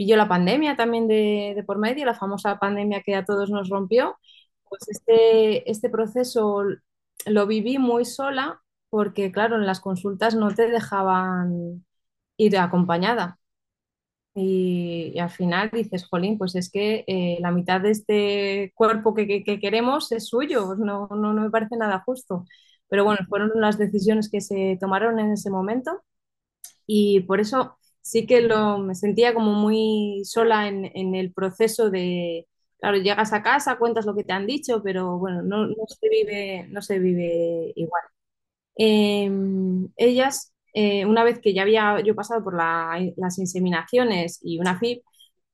[0.00, 3.68] pilló la pandemia también de, de por medio, la famosa pandemia que a todos nos
[3.68, 4.18] rompió.
[4.68, 6.62] Pues este, este proceso
[7.26, 11.84] lo viví muy sola porque, claro, en las consultas no te dejaban
[12.38, 13.38] ir acompañada.
[14.34, 19.12] Y, y al final dices, jolín, pues es que eh, la mitad de este cuerpo
[19.14, 22.44] que, que- que queremos es suyo, no, no, no me parece nada justo.
[22.88, 26.02] Pero bueno, fueron las decisiones que se tomaron en ese momento
[26.86, 31.90] y por eso sí que lo, me sentía como muy sola en, en el proceso
[31.90, 32.46] de,
[32.80, 36.66] claro, llegas a casa, cuentas lo que te han dicho, pero bueno, no, se vive,
[36.70, 38.02] no se vive igual.
[38.76, 39.30] Eh,
[39.96, 44.78] ellas, eh, una vez que ya había yo pasado por la- las inseminaciones y una
[44.78, 45.02] FIP,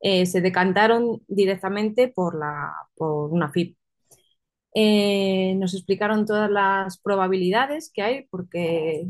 [0.00, 3.76] eh, se decantaron directamente por, la, por una FIP.
[4.74, 9.06] Eh, nos explicaron todas las probabilidades que hay, porque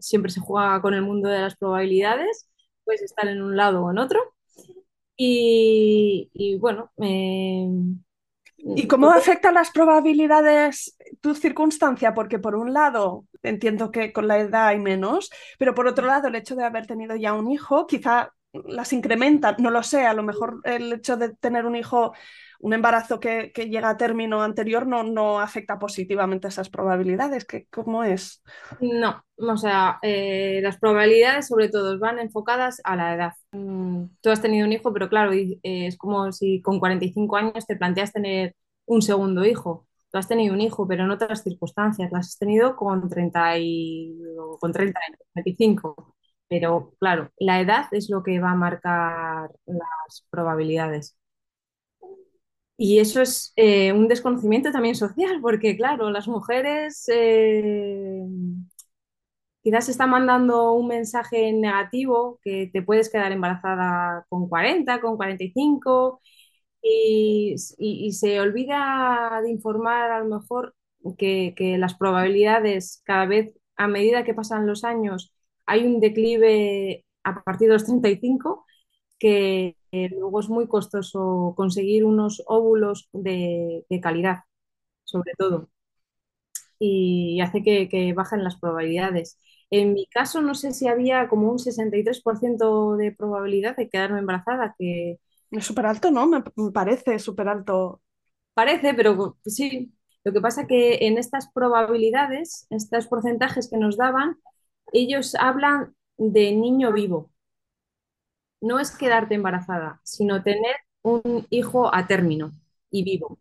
[0.00, 2.50] siempre se juega con el mundo de las probabilidades,
[2.84, 4.34] puedes estar en un lado o en otro.
[5.16, 6.92] Y, y bueno,
[8.56, 12.14] ¿Y cómo afectan las probabilidades tu circunstancia?
[12.14, 16.28] Porque por un lado entiendo que con la edad hay menos, pero por otro lado
[16.28, 20.14] el hecho de haber tenido ya un hijo quizá las incrementa, no lo sé, a
[20.14, 22.12] lo mejor el hecho de tener un hijo,
[22.62, 27.44] un embarazo que, llega a término anterior no, no afecta positivamente esas probabilidades.
[27.44, 28.42] ¿Qué, ¿Cómo es?
[28.80, 33.32] no, o sea, eh, las probabilidades sobre todo van enfocadas a la edad.
[33.50, 37.66] Mm, tú has tenido un hijo, pero claro, eh, es como si con 45 años
[37.66, 38.54] te planteas tener
[38.86, 39.88] un segundo hijo.
[40.12, 42.12] Tú has tenido un hijo, pero en otras circunstancias.
[42.12, 44.16] Las has tenido con 30 y,
[44.60, 46.14] con 30 años, 25.
[46.48, 51.16] Pero claro, la edad es lo que va a marcar las probabilidades.
[52.84, 58.24] Y eso es eh, un desconocimiento también social, porque claro, las mujeres eh,
[59.62, 66.20] quizás está mandando un mensaje negativo que te puedes quedar embarazada con 40, con 45
[66.82, 70.74] y, y, y se olvida de informar a lo mejor
[71.18, 75.32] que, que las probabilidades cada vez a medida que pasan los años
[75.66, 78.66] hay un declive a partir de los 35
[79.18, 84.40] que eh, luego es muy costoso conseguir unos óvulos de, de calidad,
[85.04, 85.70] sobre todo
[86.78, 89.38] y hace que, que bajen las probabilidades.
[89.70, 94.74] En mi caso, no sé si había como un 63% de probabilidad de quedarme embarazada,
[94.78, 95.18] que
[95.52, 96.26] Es súper alto, ¿no?
[96.26, 98.02] Me, me parece súper alto.
[98.54, 99.94] parece, pero sí.
[100.24, 104.38] Lo que pasa que en estas probabilidades, estos porcentajes que nos daban,
[104.92, 107.31] ellos hablan de niño vivo.
[108.62, 112.52] No es quedarte embarazada, sino tener un hijo a término
[112.90, 113.38] y vivo.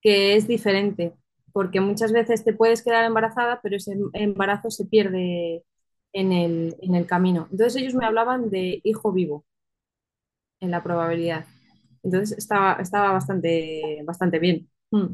[0.00, 1.14] que es diferente,
[1.52, 5.64] porque muchas veces te puedes quedar embarazada, pero ese embarazo se pierde
[6.12, 7.48] en el, en el camino.
[7.50, 9.44] Entonces ellos me hablaban de hijo vivo
[10.60, 11.46] en la probabilidad.
[12.02, 14.70] Entonces estaba, estaba bastante, bastante bien.
[14.90, 15.06] Mm.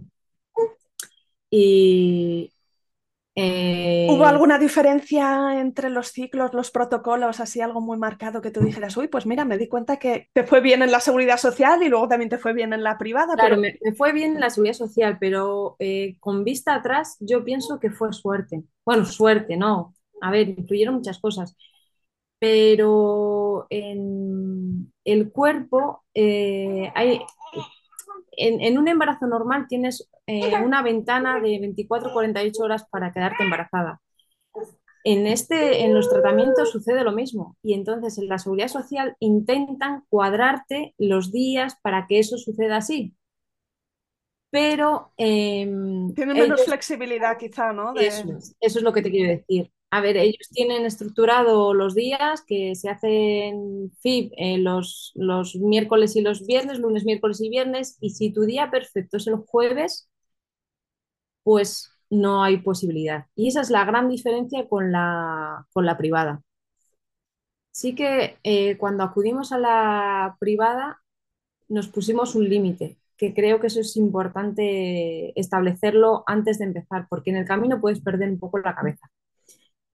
[3.41, 8.51] Y ¿Hubo eh, alguna diferencia entre los ciclos, los protocolos, así algo muy marcado que
[8.51, 11.37] tú dijeras, uy, pues mira, me di cuenta que te fue bien en la seguridad
[11.37, 14.13] social y luego también te fue bien en la privada, claro, pero me, me fue
[14.13, 18.65] bien en la seguridad social, pero eh, con vista atrás yo pienso que fue suerte.
[18.85, 19.95] Bueno, suerte, no.
[20.21, 21.57] A ver, influyeron muchas cosas,
[22.39, 27.21] pero en el cuerpo eh, hay,
[28.39, 34.01] en, en, un embarazo normal tienes eh, una ventana de 24-48 horas para quedarte embarazada.
[35.05, 40.05] En, este, en los tratamientos sucede lo mismo y entonces en la seguridad social intentan
[40.09, 43.15] cuadrarte los días para que eso suceda así.
[44.51, 45.65] Pero eh,
[46.15, 47.95] tienen menos ellos, flexibilidad quizá, ¿no?
[47.95, 48.39] eso De...
[48.39, 49.71] eso es lo que te quiero decir.
[49.91, 56.15] A ver, ellos tienen estructurado los días que se hacen FIB eh, los, los miércoles
[56.17, 60.09] y los viernes, lunes, miércoles y viernes, y si tu día perfecto es el jueves,
[61.43, 63.27] pues no hay posibilidad.
[63.35, 66.43] Y esa es la gran diferencia con la, con la privada.
[67.71, 71.01] Sí que eh, cuando acudimos a la privada
[71.69, 77.31] nos pusimos un límite, que creo que eso es importante establecerlo antes de empezar, porque
[77.31, 79.11] en el camino puedes perder un poco la cabeza.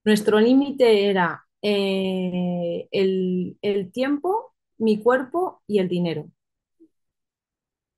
[0.05, 6.31] Nuestro límite era eh, el, el tiempo, mi cuerpo y el dinero.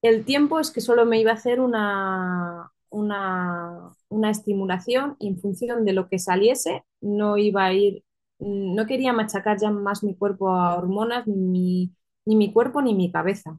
[0.02, 5.38] El tiempo es que solo me iba a hacer una, una, una, estimulación y en
[5.40, 8.04] función de lo que saliese no iba a ir,
[8.38, 11.94] no quería machacar ya más mi cuerpo a hormonas, ni mi,
[12.26, 13.58] ni mi cuerpo ni mi cabeza.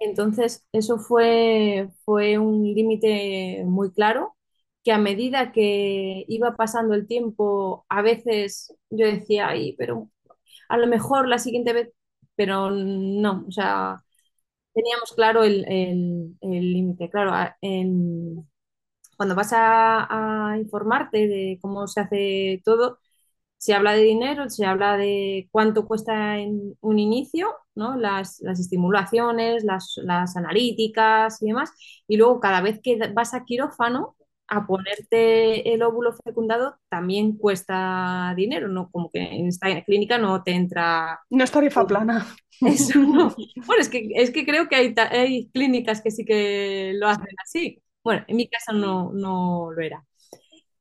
[0.00, 4.36] Entonces, eso fue, fue un límite muy claro,
[4.88, 10.10] que a medida que iba pasando el tiempo, a veces yo decía, ay, pero
[10.70, 11.90] a lo mejor la siguiente vez,
[12.36, 14.02] pero no, o sea,
[14.72, 15.62] teníamos claro el
[16.40, 17.04] límite.
[17.04, 17.32] El, claro,
[19.18, 22.98] cuando vas a, a, informarte de cómo se hace todo,
[23.58, 27.96] se habla de dinero, se habla de cuánto cuesta en un inicio, ¿no?
[27.96, 31.72] las, las estimulaciones, las, las, analíticas y demás,
[32.08, 34.16] y luego cada vez que vas a quirófano
[34.48, 38.90] a ponerte el óvulo fecundado también cuesta dinero, ¿no?
[38.90, 41.20] Como que en esta clínica no te entra...
[41.30, 42.26] No es tarifa plana.
[42.60, 43.34] Eso no.
[43.66, 47.26] Bueno, es que, es que creo que hay, hay clínicas que sí que lo hacen
[47.44, 47.82] así.
[48.02, 50.04] Bueno, en mi casa no, no lo era.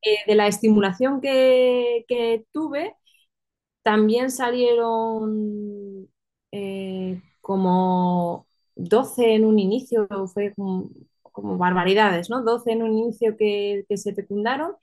[0.02, 2.96] Eh, de la estimulación que, que, tuve,
[3.84, 6.08] también salieron
[6.52, 10.54] eh, como 12 en un inicio, fue
[11.38, 12.44] como, barbaridades, ¿no?
[12.44, 14.76] 12 en un inicio que, se fecundaron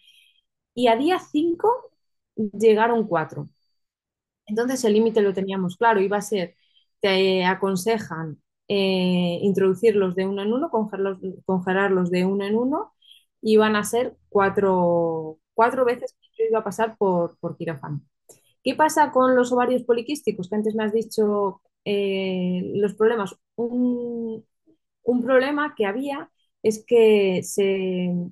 [0.74, 1.68] y a día 5
[2.36, 3.48] llegaron 4.
[4.46, 6.54] Entonces el límite lo teníamos claro, iba a ser,
[7.00, 12.92] te aconsejan eh, introducirlos de uno en uno, congelarlos, congelarlos de uno en uno,
[13.40, 17.56] y van a ser cuatro, cuatro veces que yo iba a pasar por, por.
[18.62, 20.48] ¿Qué pasa con los ovarios poliquísticos?
[20.48, 23.36] Que antes me has dicho eh, los problemas.
[23.56, 24.44] Un,
[25.02, 26.30] un, problema que había
[26.64, 27.42] es que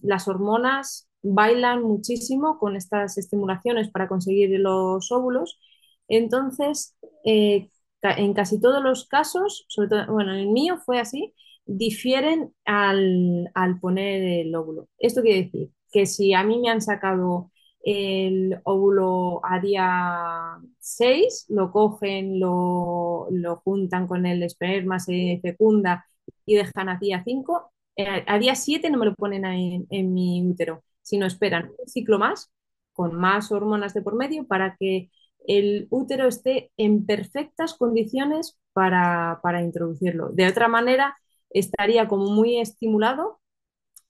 [0.03, 5.61] las hormonas bailan muchísimo con estas estimulaciones para conseguir los óvulos.
[6.09, 7.69] Entonces, eh,
[8.03, 11.35] en casi todos los casos, sobre todo, bueno, en el mío fue así,
[11.67, 14.89] difieren al, al, poner el óvulo.
[14.99, 17.51] Esto quiere decir que si a mí me han sacado
[17.85, 26.07] el óvulo a día 6, lo cogen, lo, lo, juntan con el esperma, se fecunda
[26.47, 30.43] y dejan a día 5, eh, a día 7 no me lo ponen en, mi
[30.47, 32.51] útero, sino esperan un ciclo más
[32.93, 35.11] con más hormonas de por medio para que
[35.47, 40.31] el útero esté en perfectas condiciones para, para introducirlo.
[40.31, 41.17] De otra manera,
[41.51, 43.41] estaría como muy estimulado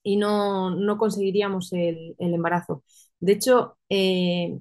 [0.03, 2.83] y no, no conseguiríamos el, el, embarazo.
[3.19, 4.59] De hecho, eh,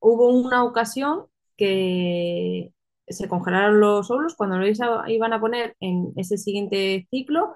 [0.00, 1.26] hubo una ocasión
[1.56, 2.72] que
[3.08, 7.54] se congelaron los óvulos cuando lo iban a poner en ese siguiente ciclo.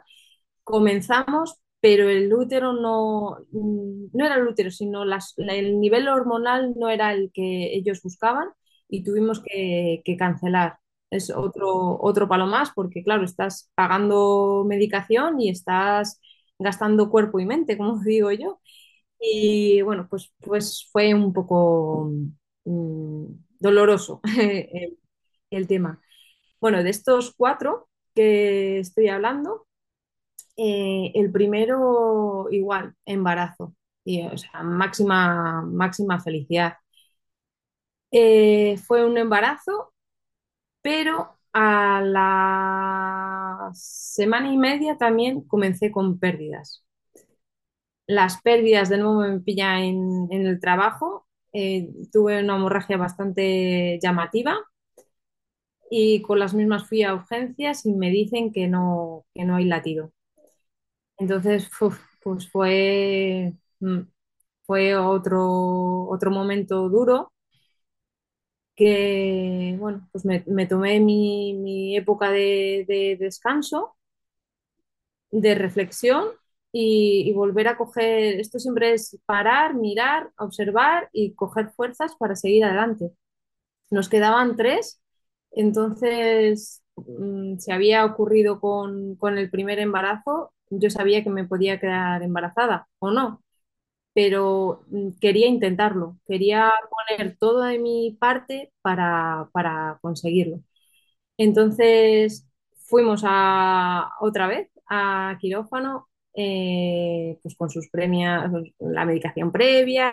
[0.70, 6.88] Comenzamos, pero el útero no, no era el útero, sino las, el nivel hormonal no
[6.88, 8.48] era el que ellos buscaban
[8.88, 10.78] y tuvimos que, cancelar
[11.10, 16.20] es otro, otro palo más, porque claro, estás pagando medicación y estás
[16.58, 18.60] gastando cuerpo y mente, como digo yo.
[19.20, 22.10] Y bueno, pues, pues fue un poco
[22.64, 23.26] mmm,
[23.58, 24.98] doloroso el,
[25.50, 26.00] el, tema.
[26.60, 29.66] Bueno, de estos cuatro que estoy hablando,
[30.61, 36.74] eh, el primero igual, embarazo, y, o sea, máxima, máxima felicidad.
[38.12, 39.92] Eh, fue un embarazo
[40.82, 46.84] pero a la semana y media también comencé con pérdidas.
[48.06, 51.26] las pérdidas de nuevo me pillan en, en el trabajo.
[51.52, 54.56] Eh, tuve una hemorragia bastante llamativa
[55.90, 59.64] y con las mismas fui a urgencias y me dicen que no, que no hay
[59.66, 60.11] latido.
[61.20, 61.70] Entonces,
[62.22, 64.00] pues fue, mm,
[64.66, 67.32] fue otro, otro momento duro
[68.76, 73.96] que, bueno, pues me, me tomé mi, mi época de, de descanso
[75.30, 76.28] de reflexión
[76.72, 82.36] y, y volver a coger, esto siempre es parar, mirar, observar y coger fuerzas para
[82.36, 83.12] seguir adelante.
[83.90, 85.02] Nos quedaban tres,
[85.52, 91.80] entonces mm, se había ocurrido con, con el primer embarazo, yo sabía que me podía
[91.80, 93.42] quedar embarazada o no,
[94.14, 100.60] pero mm, quería intentarlo, quería poner todo de mi parte para, para conseguirlo.
[101.36, 102.46] Entonces
[102.86, 110.12] fuimos a, otra vez a quirófano, eh, pues con sus premias, la medicación previa,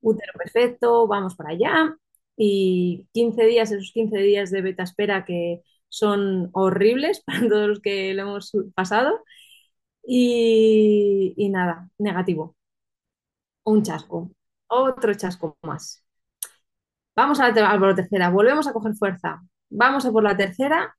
[0.00, 1.96] útero perfecto, vamos para allá.
[2.36, 7.80] Y 15 días, esos 15 días de beta espera que son horribles para todos los
[7.80, 9.20] que lo hemos pasado.
[10.06, 12.56] Y, nada, negativo,
[13.64, 14.30] un chasco,
[14.68, 16.02] otro chasco más.
[17.14, 19.42] Vamos a la, la tercera, volvemos a coger fuerza.
[19.70, 20.96] Vamos a por la tercera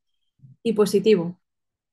[0.64, 1.40] y positivo.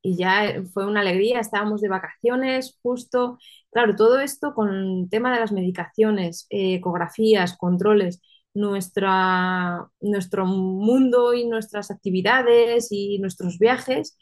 [0.02, 3.38] Y ya eh, fue una alegría, estábamos de vacaciones justo.
[3.70, 8.22] Claro, todo esto con el tema de las medicaciones, eh, ecografías, controles,
[8.54, 14.18] nuestra, nuestro mundo y nuestras actividades y nuestros viajes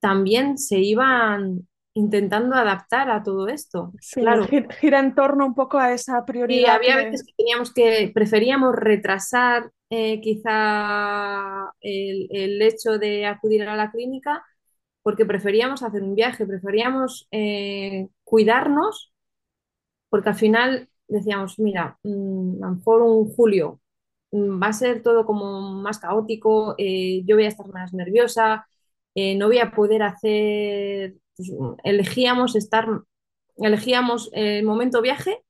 [0.00, 3.92] también se iban intentando adaptar a todo esto.
[4.00, 6.96] Sí, Claro, gi- gira en torno un poco a esa y prioridad había que...
[6.96, 13.90] veces que teníamos que, preferíamos retrasar eh, quizá el, el hecho de acudir a la
[13.90, 14.44] clínica
[15.02, 19.12] porque preferíamos hacer un viaje, preferíamos eh, cuidarnos,
[20.10, 23.80] porque al final decíamos, mira, mm, a lo mejor un julio
[24.32, 28.66] mm, va a ser todo como más caótico, eh, yo voy a estar más nerviosa,
[29.16, 31.50] no voy a poder hacer, pues,
[31.84, 32.86] elegíamos estar,
[33.56, 35.44] elegíamos el momento viaje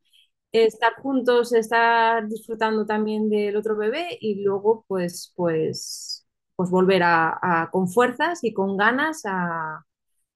[0.62, 6.26] estar juntos, estar disfrutando también del otro bebé y luego pues, pues,
[6.56, 9.22] pues volver a, con fuerzas y con ganas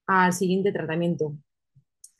[0.06, 1.34] al siguiente tratamiento.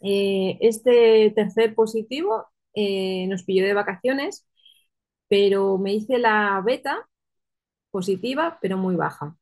[0.01, 4.47] Eh, este tercer positivo eh, nos pilló de vacaciones,
[5.29, 7.09] pero me hice la beta
[7.91, 9.37] positiva, pero muy baja.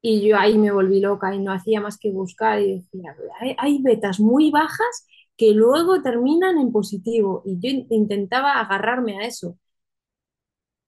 [0.00, 3.16] Y yo ahí me volví loca y no hacía más que buscar y decía,
[3.58, 7.42] hay, betas muy bajas que luego terminan en positivo.
[7.44, 9.58] Y yo in- intentaba agarrarme a eso.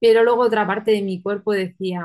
[0.01, 2.05] Pero luego otra parte de mi cuerpo decía,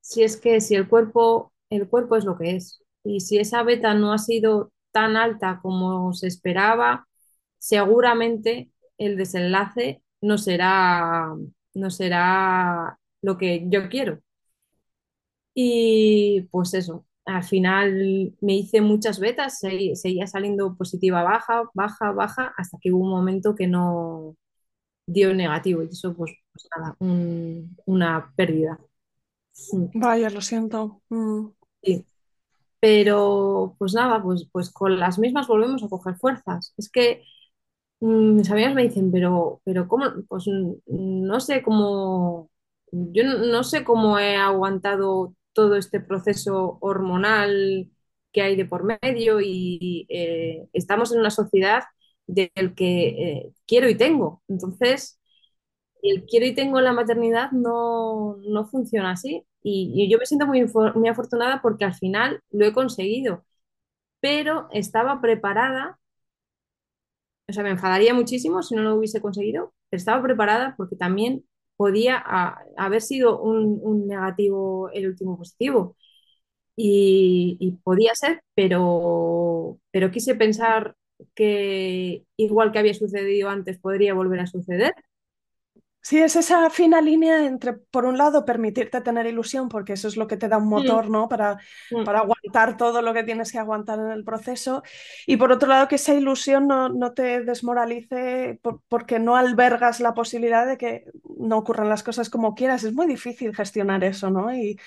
[0.00, 2.82] si es que si el cuerpo, el cuerpo es lo que es.
[3.04, 7.06] Y si esa beta no ha sido tan alta como se esperaba,
[7.58, 11.34] seguramente el desenlace no será,
[11.74, 14.20] no será lo que yo quiero.
[15.54, 22.12] Y pues eso, al final me hice muchas betas, se- seguía saliendo positiva, baja, baja,
[22.12, 24.36] baja, hasta que hubo un momento que no
[25.06, 28.80] dio negativo y eso pues, pues nada, un- una pérdida.
[29.72, 31.02] Mm, Vaya, lo siento.
[31.10, 31.48] Mm.
[31.82, 32.04] Sí.
[32.80, 36.74] Pero pues nada, pues, pues con las mismas volvemos a coger fuerzas.
[36.78, 37.24] Es que
[38.00, 40.06] Mm, Mis amigas me dicen, pero, pero ¿cómo?
[40.28, 40.44] Pues
[40.86, 42.50] no sé cómo,
[42.92, 47.90] yo no, no sé cómo he aguantado todo este proceso hormonal
[48.32, 51.84] que hay de por medio y eh, estamos en una sociedad
[52.26, 54.42] del que eh, quiero y tengo.
[54.48, 55.20] Entonces,
[56.02, 59.44] el quiero y tengo en la maternidad no, no funciona así.
[59.62, 63.44] Y, yo me siento muy, muy afortunada porque al final lo he conseguido,
[64.20, 66.00] pero estaba preparada
[67.50, 71.44] o sea, me enfadaría muchísimo si no lo hubiese conseguido, pero estaba preparada porque también
[71.80, 72.22] podía
[72.76, 75.96] haber sido un, un negativo el último positivo
[76.76, 80.96] y, y podía ser, pero, pero quise pensar
[81.34, 84.94] que igual que había sucedido antes podría volver a suceder.
[86.02, 90.16] Sí, es esa fina línea entre, por un lado, permitirte tener ilusión, porque eso es
[90.16, 91.28] lo que te da un Mm, motor, ¿no?
[91.28, 91.58] Para,
[91.90, 92.04] mm.
[92.04, 94.82] para aguantar todo lo que tienes que aguantar en el proceso.
[95.26, 100.00] Y por otro lado, que esa ilusión no, no te desmoralice por- porque no albergas
[100.00, 101.04] la posibilidad de que
[101.38, 102.82] no ocurran las cosas como quieras.
[102.84, 104.52] Es muy difícil gestionar eso, ¿no?
[104.54, 104.78] Y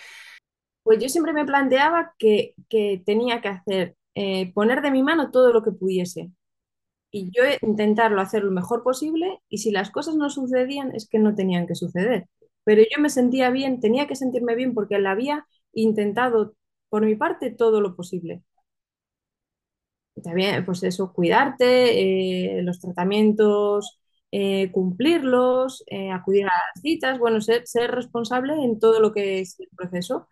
[0.84, 5.32] Pues yo siempre me planteaba que, que tenía que hacer, eh, poner de mi mano
[5.32, 6.32] todo lo que pudiese.
[7.14, 11.20] Y yo intentarlo hacer lo mejor posible y si las cosas no sucedían es que
[11.20, 12.28] no tenían que suceder.
[12.66, 16.56] Pero yo me sentía bien, tenía que sentirme bien porque la había intentado
[16.90, 18.44] por mi parte todo lo posible.
[20.24, 24.00] también, pues eso, cuidarte, eh, los tratamientos,
[24.32, 29.40] eh, cumplirlos, eh, acudir a las citas, bueno, ser, ser responsable en todo lo que
[29.42, 30.28] es el proceso.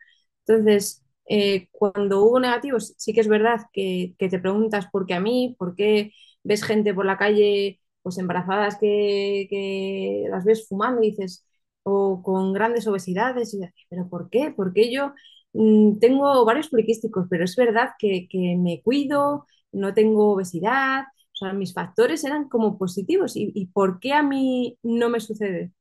[0.46, 5.14] Entonces, eh, cuando hubo negativos, sí que es verdad que, que te preguntas por qué
[5.16, 6.12] a mí, por qué
[6.44, 11.46] ves gente por la calle, pues embarazadas que, las ves fumando y dices,
[11.84, 13.58] o con grandes obesidades,
[13.90, 14.54] pero ¿por qué?
[14.56, 15.14] Porque yo
[15.54, 18.28] mm, tengo varios poliquísticos, pero es verdad que,
[18.60, 23.34] me cuido, no tengo obesidad, o sea, mis factores eran como positivos.
[23.36, 25.72] ¿Y, por qué a mí no me sucede?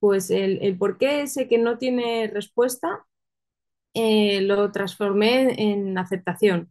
[0.00, 3.06] Pues el, el por qué ese que no tiene respuesta
[3.94, 6.70] eh, lo transformé en aceptación,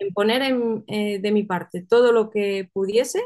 [0.00, 3.22] en poner en, eh, de mi parte todo lo que pudiese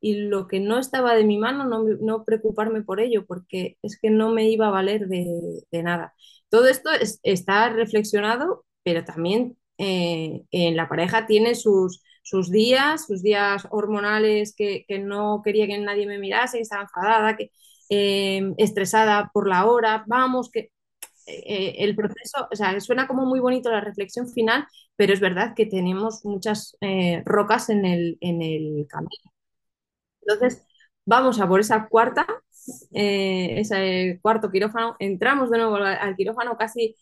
[0.00, 3.78] y lo que no estaba de mi mano, no, me- no preocuparme por ello, porque
[3.82, 5.26] es que no me iba a valer de,
[5.82, 6.14] nada.
[6.48, 13.06] Todo esto es- está reflexionado, pero también eh, en la pareja tiene sus, sus días,
[13.06, 17.50] sus días hormonales que, que no quería que nadie me mirase, estaba enfadada, que,
[17.90, 20.70] eh, estresada por la hora, vamos, que
[21.26, 24.66] eh, el proceso, o sea, suena como muy bonito la reflexión final,
[24.96, 29.32] pero es verdad que tenemos muchas eh, rocas en el, en el camino.
[30.22, 30.64] Entonces,
[31.04, 32.26] vamos a por esa cuarta,
[32.92, 36.94] eh, ese cuarto quirófano, entramos de nuevo al, quirófano casi...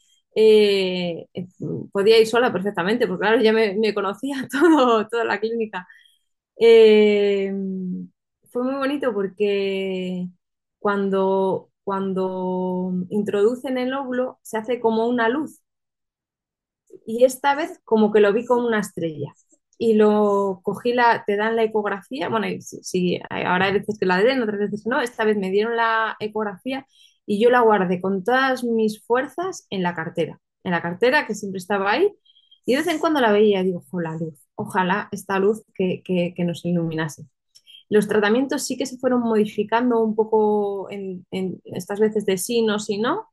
[1.93, 5.87] podía ir sola perfectamente, porque claro, ya me, me conocía todo, toda la clínica.
[8.51, 10.29] Fue muy bonito porque
[10.79, 15.61] cuando, cuando introducen el óvulo se hace como una luz.
[17.07, 19.33] Y esta vez como que lo vi como una estrella.
[19.79, 24.07] Y lo cogí, la, te dan la ecografía, bueno, sí, sí, ahora hay veces que
[24.07, 26.87] la den, otras veces no, esta vez me dieron la ecografía
[27.27, 31.35] y yo la guardé con todas mis fuerzas en la cartera, en la cartera que
[31.35, 32.09] siempre estaba ahí.
[32.67, 35.65] Y de vez en cuando la veía y digo, ojo, la luz, ojalá esta luz
[35.75, 37.25] que, que, que nos iluminase.
[37.91, 41.27] Los tratamientos sí que se fueron modificando un poco en,
[41.65, 43.29] estas veces de sí, no, sí, no,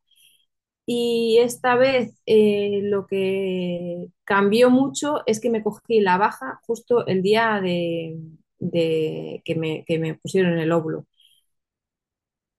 [0.85, 7.05] y esta vez eh, lo que cambió mucho es que me cogí la baja justo
[7.07, 8.17] el día de,
[8.59, 11.05] de que me, que me pusieron el óvulo.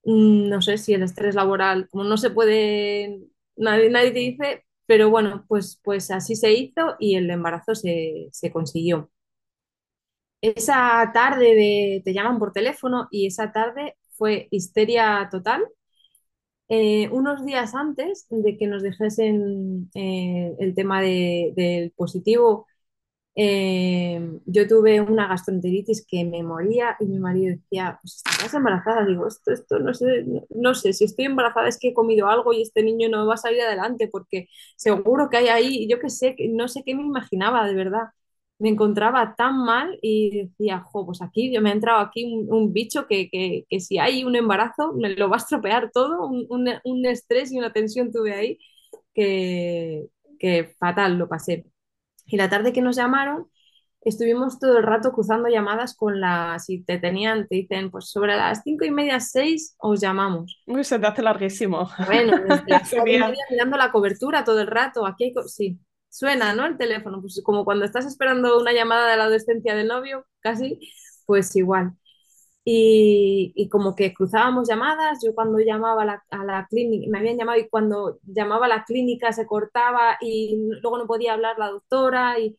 [0.05, 3.21] Mm, No sé si el estrés laboral, como no se puede,
[3.57, 8.29] nadie, nadie te dice, pero bueno, pues, pues así se hizo y el embarazo se,
[8.33, 9.11] se consiguió.
[10.43, 15.65] Esa tarde de, te llaman por teléfono y esa tarde fue histeria total
[16.69, 22.67] eh, unos días antes de que nos dijesen eh, el tema de- del positivo,
[23.37, 29.07] eh, yo tuve una gastroenteritis que me moría y mi marido decía, pues estás embarazada.
[29.07, 32.29] Digo, esto, esto, no sé, no, no sé, si estoy embarazada es que he comido
[32.29, 36.01] algo y este niño no va a salir adelante porque seguro que hay ahí, yo
[36.01, 38.09] qué sé, no sé qué me imaginaba de verdad.
[38.63, 42.53] Me encontraba tan mal y decía, jo, pues aquí yo me ha entrado aquí un,
[42.53, 46.29] un bicho que, que, que si hay un embarazo me lo va a estropear todo,
[46.29, 48.59] un, un, un estrés y una tensión tuve ahí
[49.15, 50.07] que,
[50.39, 51.67] que fatal lo pasé.
[52.27, 53.49] Y la tarde que nos llamaron,
[54.03, 58.37] estuvimos todo el rato cruzando llamadas con la, si te tenían, te dicen, pues sobre
[58.37, 60.63] las cinco y media, seis, os llamamos.
[60.67, 61.89] Uy, se te hace larguísimo.
[62.05, 65.79] Bueno, desde las y media mirando la cobertura todo el rato, aquí hay, sí,
[66.13, 66.67] suena, ¿no?
[66.67, 70.79] El teléfono, pues como cuando estás esperando una llamada de la adolescencia del novio, casi,
[71.27, 71.95] pues igual.
[72.65, 77.59] Y, y como que cruzábamos llamadas, yo cuando llamaba a la, clínica, me habían llamado
[77.61, 82.39] y cuando llamaba a la clínica se cortaba y luego no podía hablar la doctora
[82.39, 82.57] y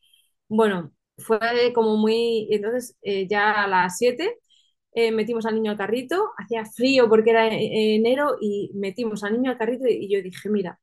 [0.48, 4.38] bueno, fue como muy, entonces eh, ya a las 7
[4.94, 9.32] eh, metimos al niño al carrito, hacía frío porque era e- enero y metimos al
[9.34, 10.78] niño al carrito y yo dije, mira,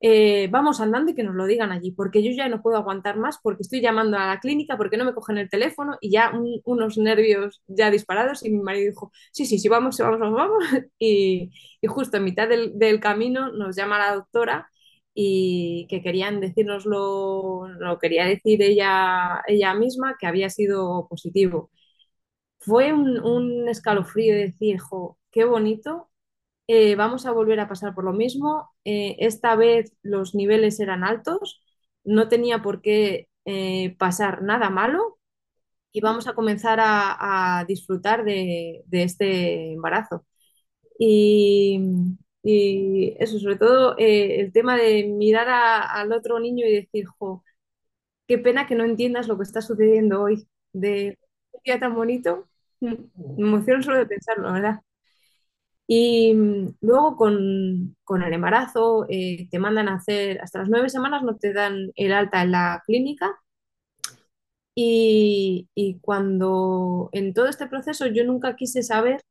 [0.00, 3.16] eh, vamos andando y que nos lo digan allí, porque yo ya no puedo aguantar
[3.16, 6.30] más, porque estoy llamando a la clínica, porque no me cogen el teléfono y ya
[6.30, 10.20] un- unos nervios ya disparados y mi marido dijo, sí, sí, sí, vamos, sí, vamos,
[10.32, 10.58] vamos.
[10.98, 11.50] Y,
[11.88, 14.68] justo en mitad del, camino nos llama la doctora
[15.14, 21.70] y que querían decirnoslo, lo quería decir ella, ella misma, que había sido positivo.
[22.60, 24.78] Fue un, escalofrío de decir,
[25.30, 26.10] qué bonito
[26.68, 28.70] eh, vamos a volver a pasar por lo mismo.
[28.86, 31.62] Eh, esta vez los niveles eran altos,
[32.04, 35.18] no tenía por qué eh, pasar nada malo
[35.92, 40.26] y vamos a comenzar a, a disfrutar de, de este embarazo.
[40.98, 41.80] Y,
[42.42, 47.44] y eso, sobre todo el tema de mirar a- al otro niño y decir, jo,
[48.26, 51.18] qué pena que no entiendas lo que está sucediendo hoy, de
[51.52, 52.48] un día tan bonito.
[52.80, 52.94] Mm,
[53.38, 54.80] Me emociono solo de pensarlo, ¿verdad?
[55.88, 60.90] Y mm, luego con, con el embarazo eh, te mandan a hacer, hasta las nueve
[60.90, 63.40] semanas no te dan el alta en la clínica.
[64.74, 69.22] Y, y cuando en todo este proceso yo nunca quise saber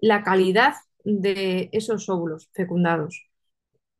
[0.00, 0.74] la calidad
[1.04, 3.28] de esos óvulos fecundados,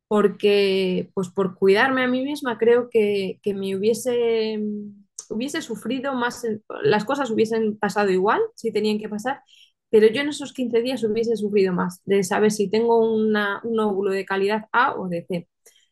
[0.07, 4.59] porque pues por cuidarme a mí misma creo que, que me hubiese,
[5.29, 6.45] hubiese sufrido más,
[6.83, 9.41] las cosas hubiesen pasado igual si tenían que pasar,
[9.95, 13.79] pero yo en esos 15 días hubiese sufrido más de saber si tengo una, un
[13.79, 15.47] óvulo de calidad A o de C.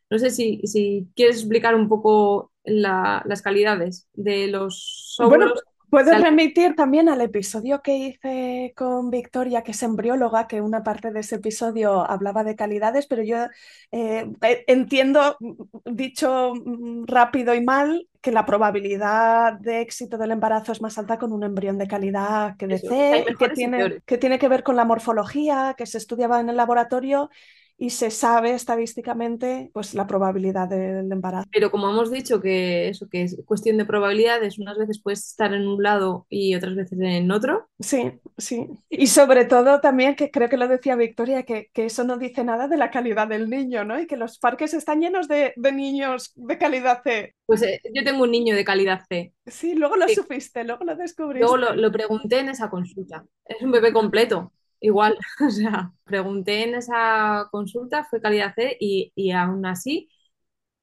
[0.10, 5.54] No sé si, si quieres explicar un poco la- las calidades de los Bueno,
[5.94, 11.12] puedo remitir también al episodio que hice con Victoria, que es embrióloga, que una parte
[11.12, 13.46] de ese episodio hablaba de calidades, pero yo
[13.92, 15.52] eh, eh, entiendo, mm,
[15.86, 21.20] dicho mm, rápido y mal, que la probabilidad de éxito del embarazo es más alta
[21.20, 24.76] con un embrión de calidad que de C, que tiene, que tiene que ver con
[24.76, 27.30] la morfología, que se estudiaba en el laboratorio
[27.78, 31.48] y se sabe estadísticamente pues, la probabilidad del embarazo.
[31.52, 35.54] Pero como hemos dicho que eso, que es cuestión de probabilidades, unas veces puedes estar
[35.54, 37.68] en un lado y otras veces en otro.
[37.80, 38.68] Sí, sí.
[38.90, 42.44] Y sobre todo también, que creo que lo decía Victoria, que, que eso no dice
[42.44, 44.00] nada de la calidad del niño, ¿no?
[44.00, 47.36] Y que los parques están llenos de, de niños de calidad C.
[47.46, 49.34] Pues eh, yo tengo un niño de calidad C.
[49.46, 50.16] Sí, luego lo Sí.
[50.16, 51.42] supiste, luego lo descubriste.
[51.42, 53.26] Luego lo, lo pregunté en esa consulta.
[53.46, 54.54] Es un bebé completo,
[54.84, 55.18] igual.
[55.48, 60.10] O sea, pregunté en esa consulta, fue calidad C y, y aún así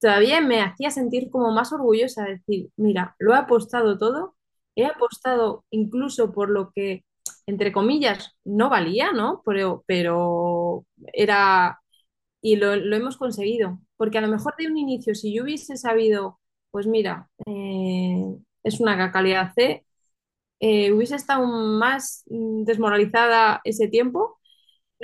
[0.00, 4.36] todavía me hacía sentir como más orgullosa, decir, mira, lo he apostado todo,
[4.76, 7.04] he apostado incluso por lo que,
[7.46, 9.42] entre comillas, no valía, ¿no?
[9.46, 11.80] Pero, pero era,
[12.42, 15.76] y lo, lo hemos conseguido, porque a lo mejor de un inicio, si yo hubiese
[15.76, 16.40] sabido,
[16.70, 18.24] pues mira, eh,
[18.62, 19.84] es una calidad C,
[20.60, 24.38] eh, hubiese estado más mm, desmoralizada ese tiempo,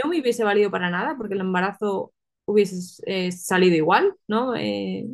[0.02, 2.12] no me hubiese valido para nada, porque el embarazo
[2.46, 2.76] hubiese
[3.06, 4.56] eh, salido igual, ¿no?
[4.56, 5.06] Eh,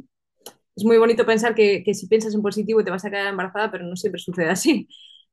[0.76, 3.70] es muy bonito pensar que, que si piensas en positivo te vas a quedar embarazada,
[3.70, 4.88] pero no siempre sucede así,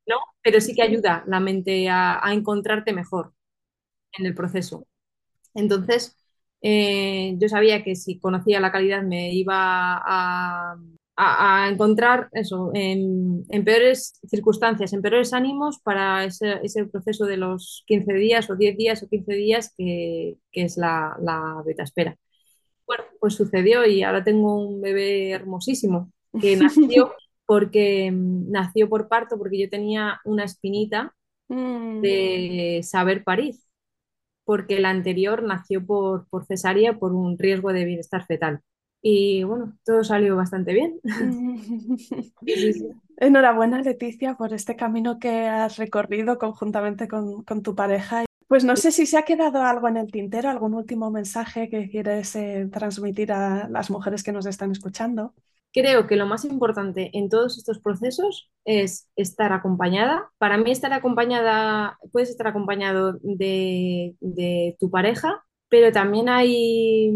[0.08, 0.18] ¿no?
[0.42, 3.34] Pero sí que ayuda la mente a, a encontrarte mejor
[4.14, 4.88] en el proceso.
[5.54, 6.18] Entonces,
[6.62, 9.56] eh, yo sabía que si conocía la calidad me iba
[10.06, 10.78] a,
[11.20, 17.26] a- a encontrar eso en, en peores circunstancias, en peores ánimos para ese, ese proceso
[17.26, 21.62] de los 15 días o 10 días o 15 días que, que es la, la
[21.66, 22.16] beta espera.
[22.88, 27.14] Bueno, pues sucedió y ahora tengo un bebé hermosísimo que nació
[27.46, 31.14] porque nació por parto porque yo tenía una espinita
[31.52, 32.02] Mm.
[32.02, 33.56] de saber parir,
[34.44, 38.62] porque la anterior nació por, por cesárea por un riesgo de bienestar fetal.
[39.02, 41.00] Y bueno, todo salió bastante bien.
[43.18, 48.26] Enhorabuena, Leticia, por este camino que has recorrido conjuntamente con, con tu pareja.
[48.48, 51.90] Pues no sé si se ha quedado algo en el tintero, algún último mensaje que
[51.90, 55.34] quieres eh, transmitir a las mujeres que nos están escuchando.
[55.72, 60.32] Creo que lo más importante en todos estos procesos es estar acompañada.
[60.40, 67.14] Para mí estar acompañada, puedes estar acompañado de, de tu pareja, pero también hay,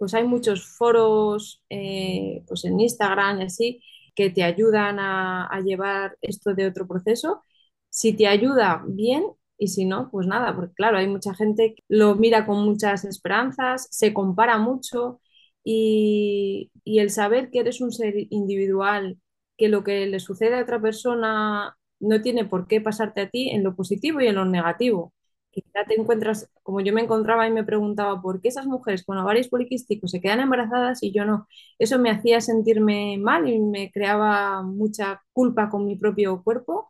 [0.00, 3.82] pues hay muchos foros eh, pues en Instagram y así
[4.16, 7.42] que te ayudan a, llevar esto de otro proceso.
[7.90, 9.24] Si te ayuda, bien,
[9.58, 13.04] y si no, pues nada, porque claro, hay mucha gente que lo mira con muchas
[13.04, 15.20] esperanzas, se compara mucho
[15.64, 19.18] y, y el saber que eres un ser individual,
[19.58, 23.50] que lo que le sucede a otra persona no tiene por qué pasarte a ti
[23.50, 25.12] en lo positivo y en lo negativo.
[25.52, 29.18] Quizá te encuentras, como yo me encontraba y me preguntaba por qué esas mujeres con
[29.18, 31.48] ovarios poliquísticos se quedan embarazadas y yo no.
[31.78, 36.88] Eso me hacía sentirme mal y me creaba mucha culpa con mi propio cuerpo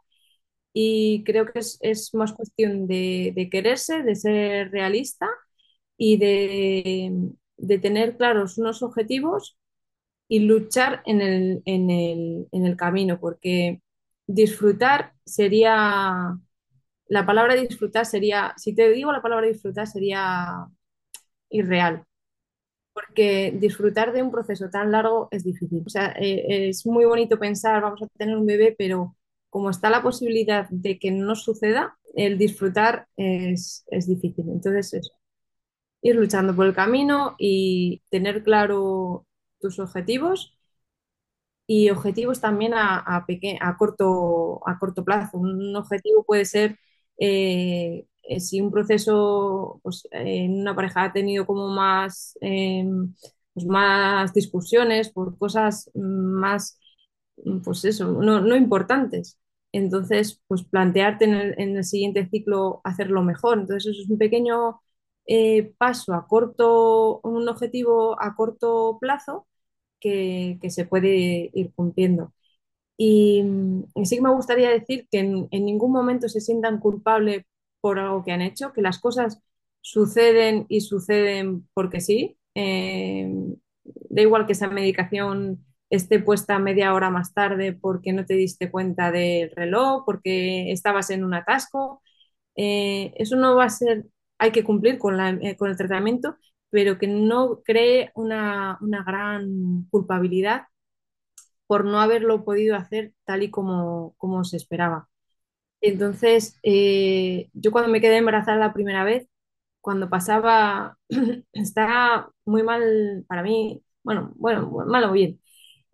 [0.73, 5.29] y creo que es, es más cuestión de, de quererse, de ser realista
[5.97, 9.59] y de, de tener claros unos objetivos
[10.29, 13.83] y luchar en el, en el, en el camino, porque
[14.27, 16.39] disfrutar sería,
[17.11, 20.67] la palabra disfrutar sería, si te digo la palabra disfrutar sería
[21.51, 22.05] irreal,
[22.93, 25.83] porque disfrutar de un proceso tan largo es difícil.
[25.87, 29.17] O sea, eh, es muy bonito pensar, vamos a tener un bebé, pero
[29.51, 34.47] como está la posibilidad de que no suceda, el disfrutar es, es difícil.
[34.51, 35.13] Entonces, eso,
[36.03, 39.27] ir luchando por el camino y tener claro
[39.61, 40.57] tus objetivos
[41.67, 43.25] y objetivos también a, a,
[43.61, 45.39] a corto, a corto plazo.
[45.39, 46.79] Un objetivo puede ser
[47.21, 52.85] eh, eh, si un proceso pues, en una pareja ha tenido como más, eh,
[53.55, 56.79] pues más discusiones por cosas más,
[57.65, 59.39] pues eso, no, no importantes.
[59.73, 63.59] Entonces, pues plantearte en el, en el siguiente ciclo hacerlo mejor.
[63.61, 64.81] Entonces, eso es un pequeño
[65.27, 69.47] eh, paso a corto, un objetivo a corto plazo
[70.01, 72.33] que se puede ir cumpliendo.
[73.03, 73.43] Y,
[73.95, 77.45] y sí que me gustaría decir que en, en ningún momento se sientan culpables
[77.81, 79.41] por algo que han hecho, que las cosas
[79.81, 82.37] suceden y suceden porque sí.
[82.55, 83.33] Eh,
[84.11, 88.71] da igual que esa medicación esté puesta media hora más tarde porque no te diste
[88.71, 92.03] cuenta del reloj, porque estabas en un atasco.
[92.57, 94.05] Eh, eso no va a ser,
[94.39, 96.37] hay que cumplir con, la, eh, con el tratamiento,
[96.71, 100.65] pero que no cree una, una, gran culpabilidad
[101.71, 105.09] por no haberlo podido hacer tal y como, como se esperaba.
[105.81, 109.29] Entonces, eh, yo cuando me quedé embarazada la primera vez,
[109.81, 110.99] cuando pasaba,
[111.55, 115.41] estaba muy mal para mí, bueno, bueno, mal o bien.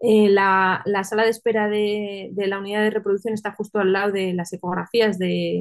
[0.01, 3.93] Eh, la, la, sala de espera de, de, la unidad de reproducción está justo al
[3.93, 5.59] lado de las ecografías de,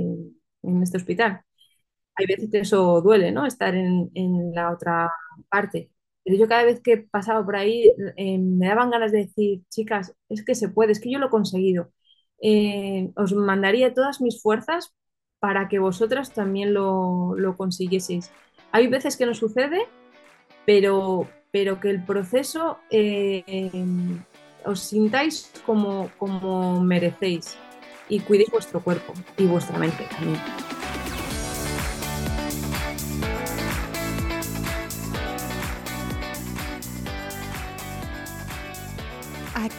[0.64, 1.42] en este hospital.
[2.16, 3.46] Hay veces que eso duele, ¿no?
[3.48, 5.12] Estar en, en la otra
[5.50, 5.92] parte.
[6.26, 10.16] Pero yo cada vez que pasaba por ahí eh, me daban ganas de decir, chicas,
[10.30, 11.92] es que se puede, es que yo lo he conseguido.
[12.42, 14.94] Eh, os mandaría todas mis fuerzas
[15.40, 18.32] para que vosotras también lo, lo consiguieseis.
[18.72, 19.88] Hay veces que no sucede,
[20.66, 23.72] pero, pero que el proceso eh,
[24.66, 27.58] os sintáis como, como merecéis
[28.10, 30.40] y cuidéis vuestro cuerpo y vuestra mente también.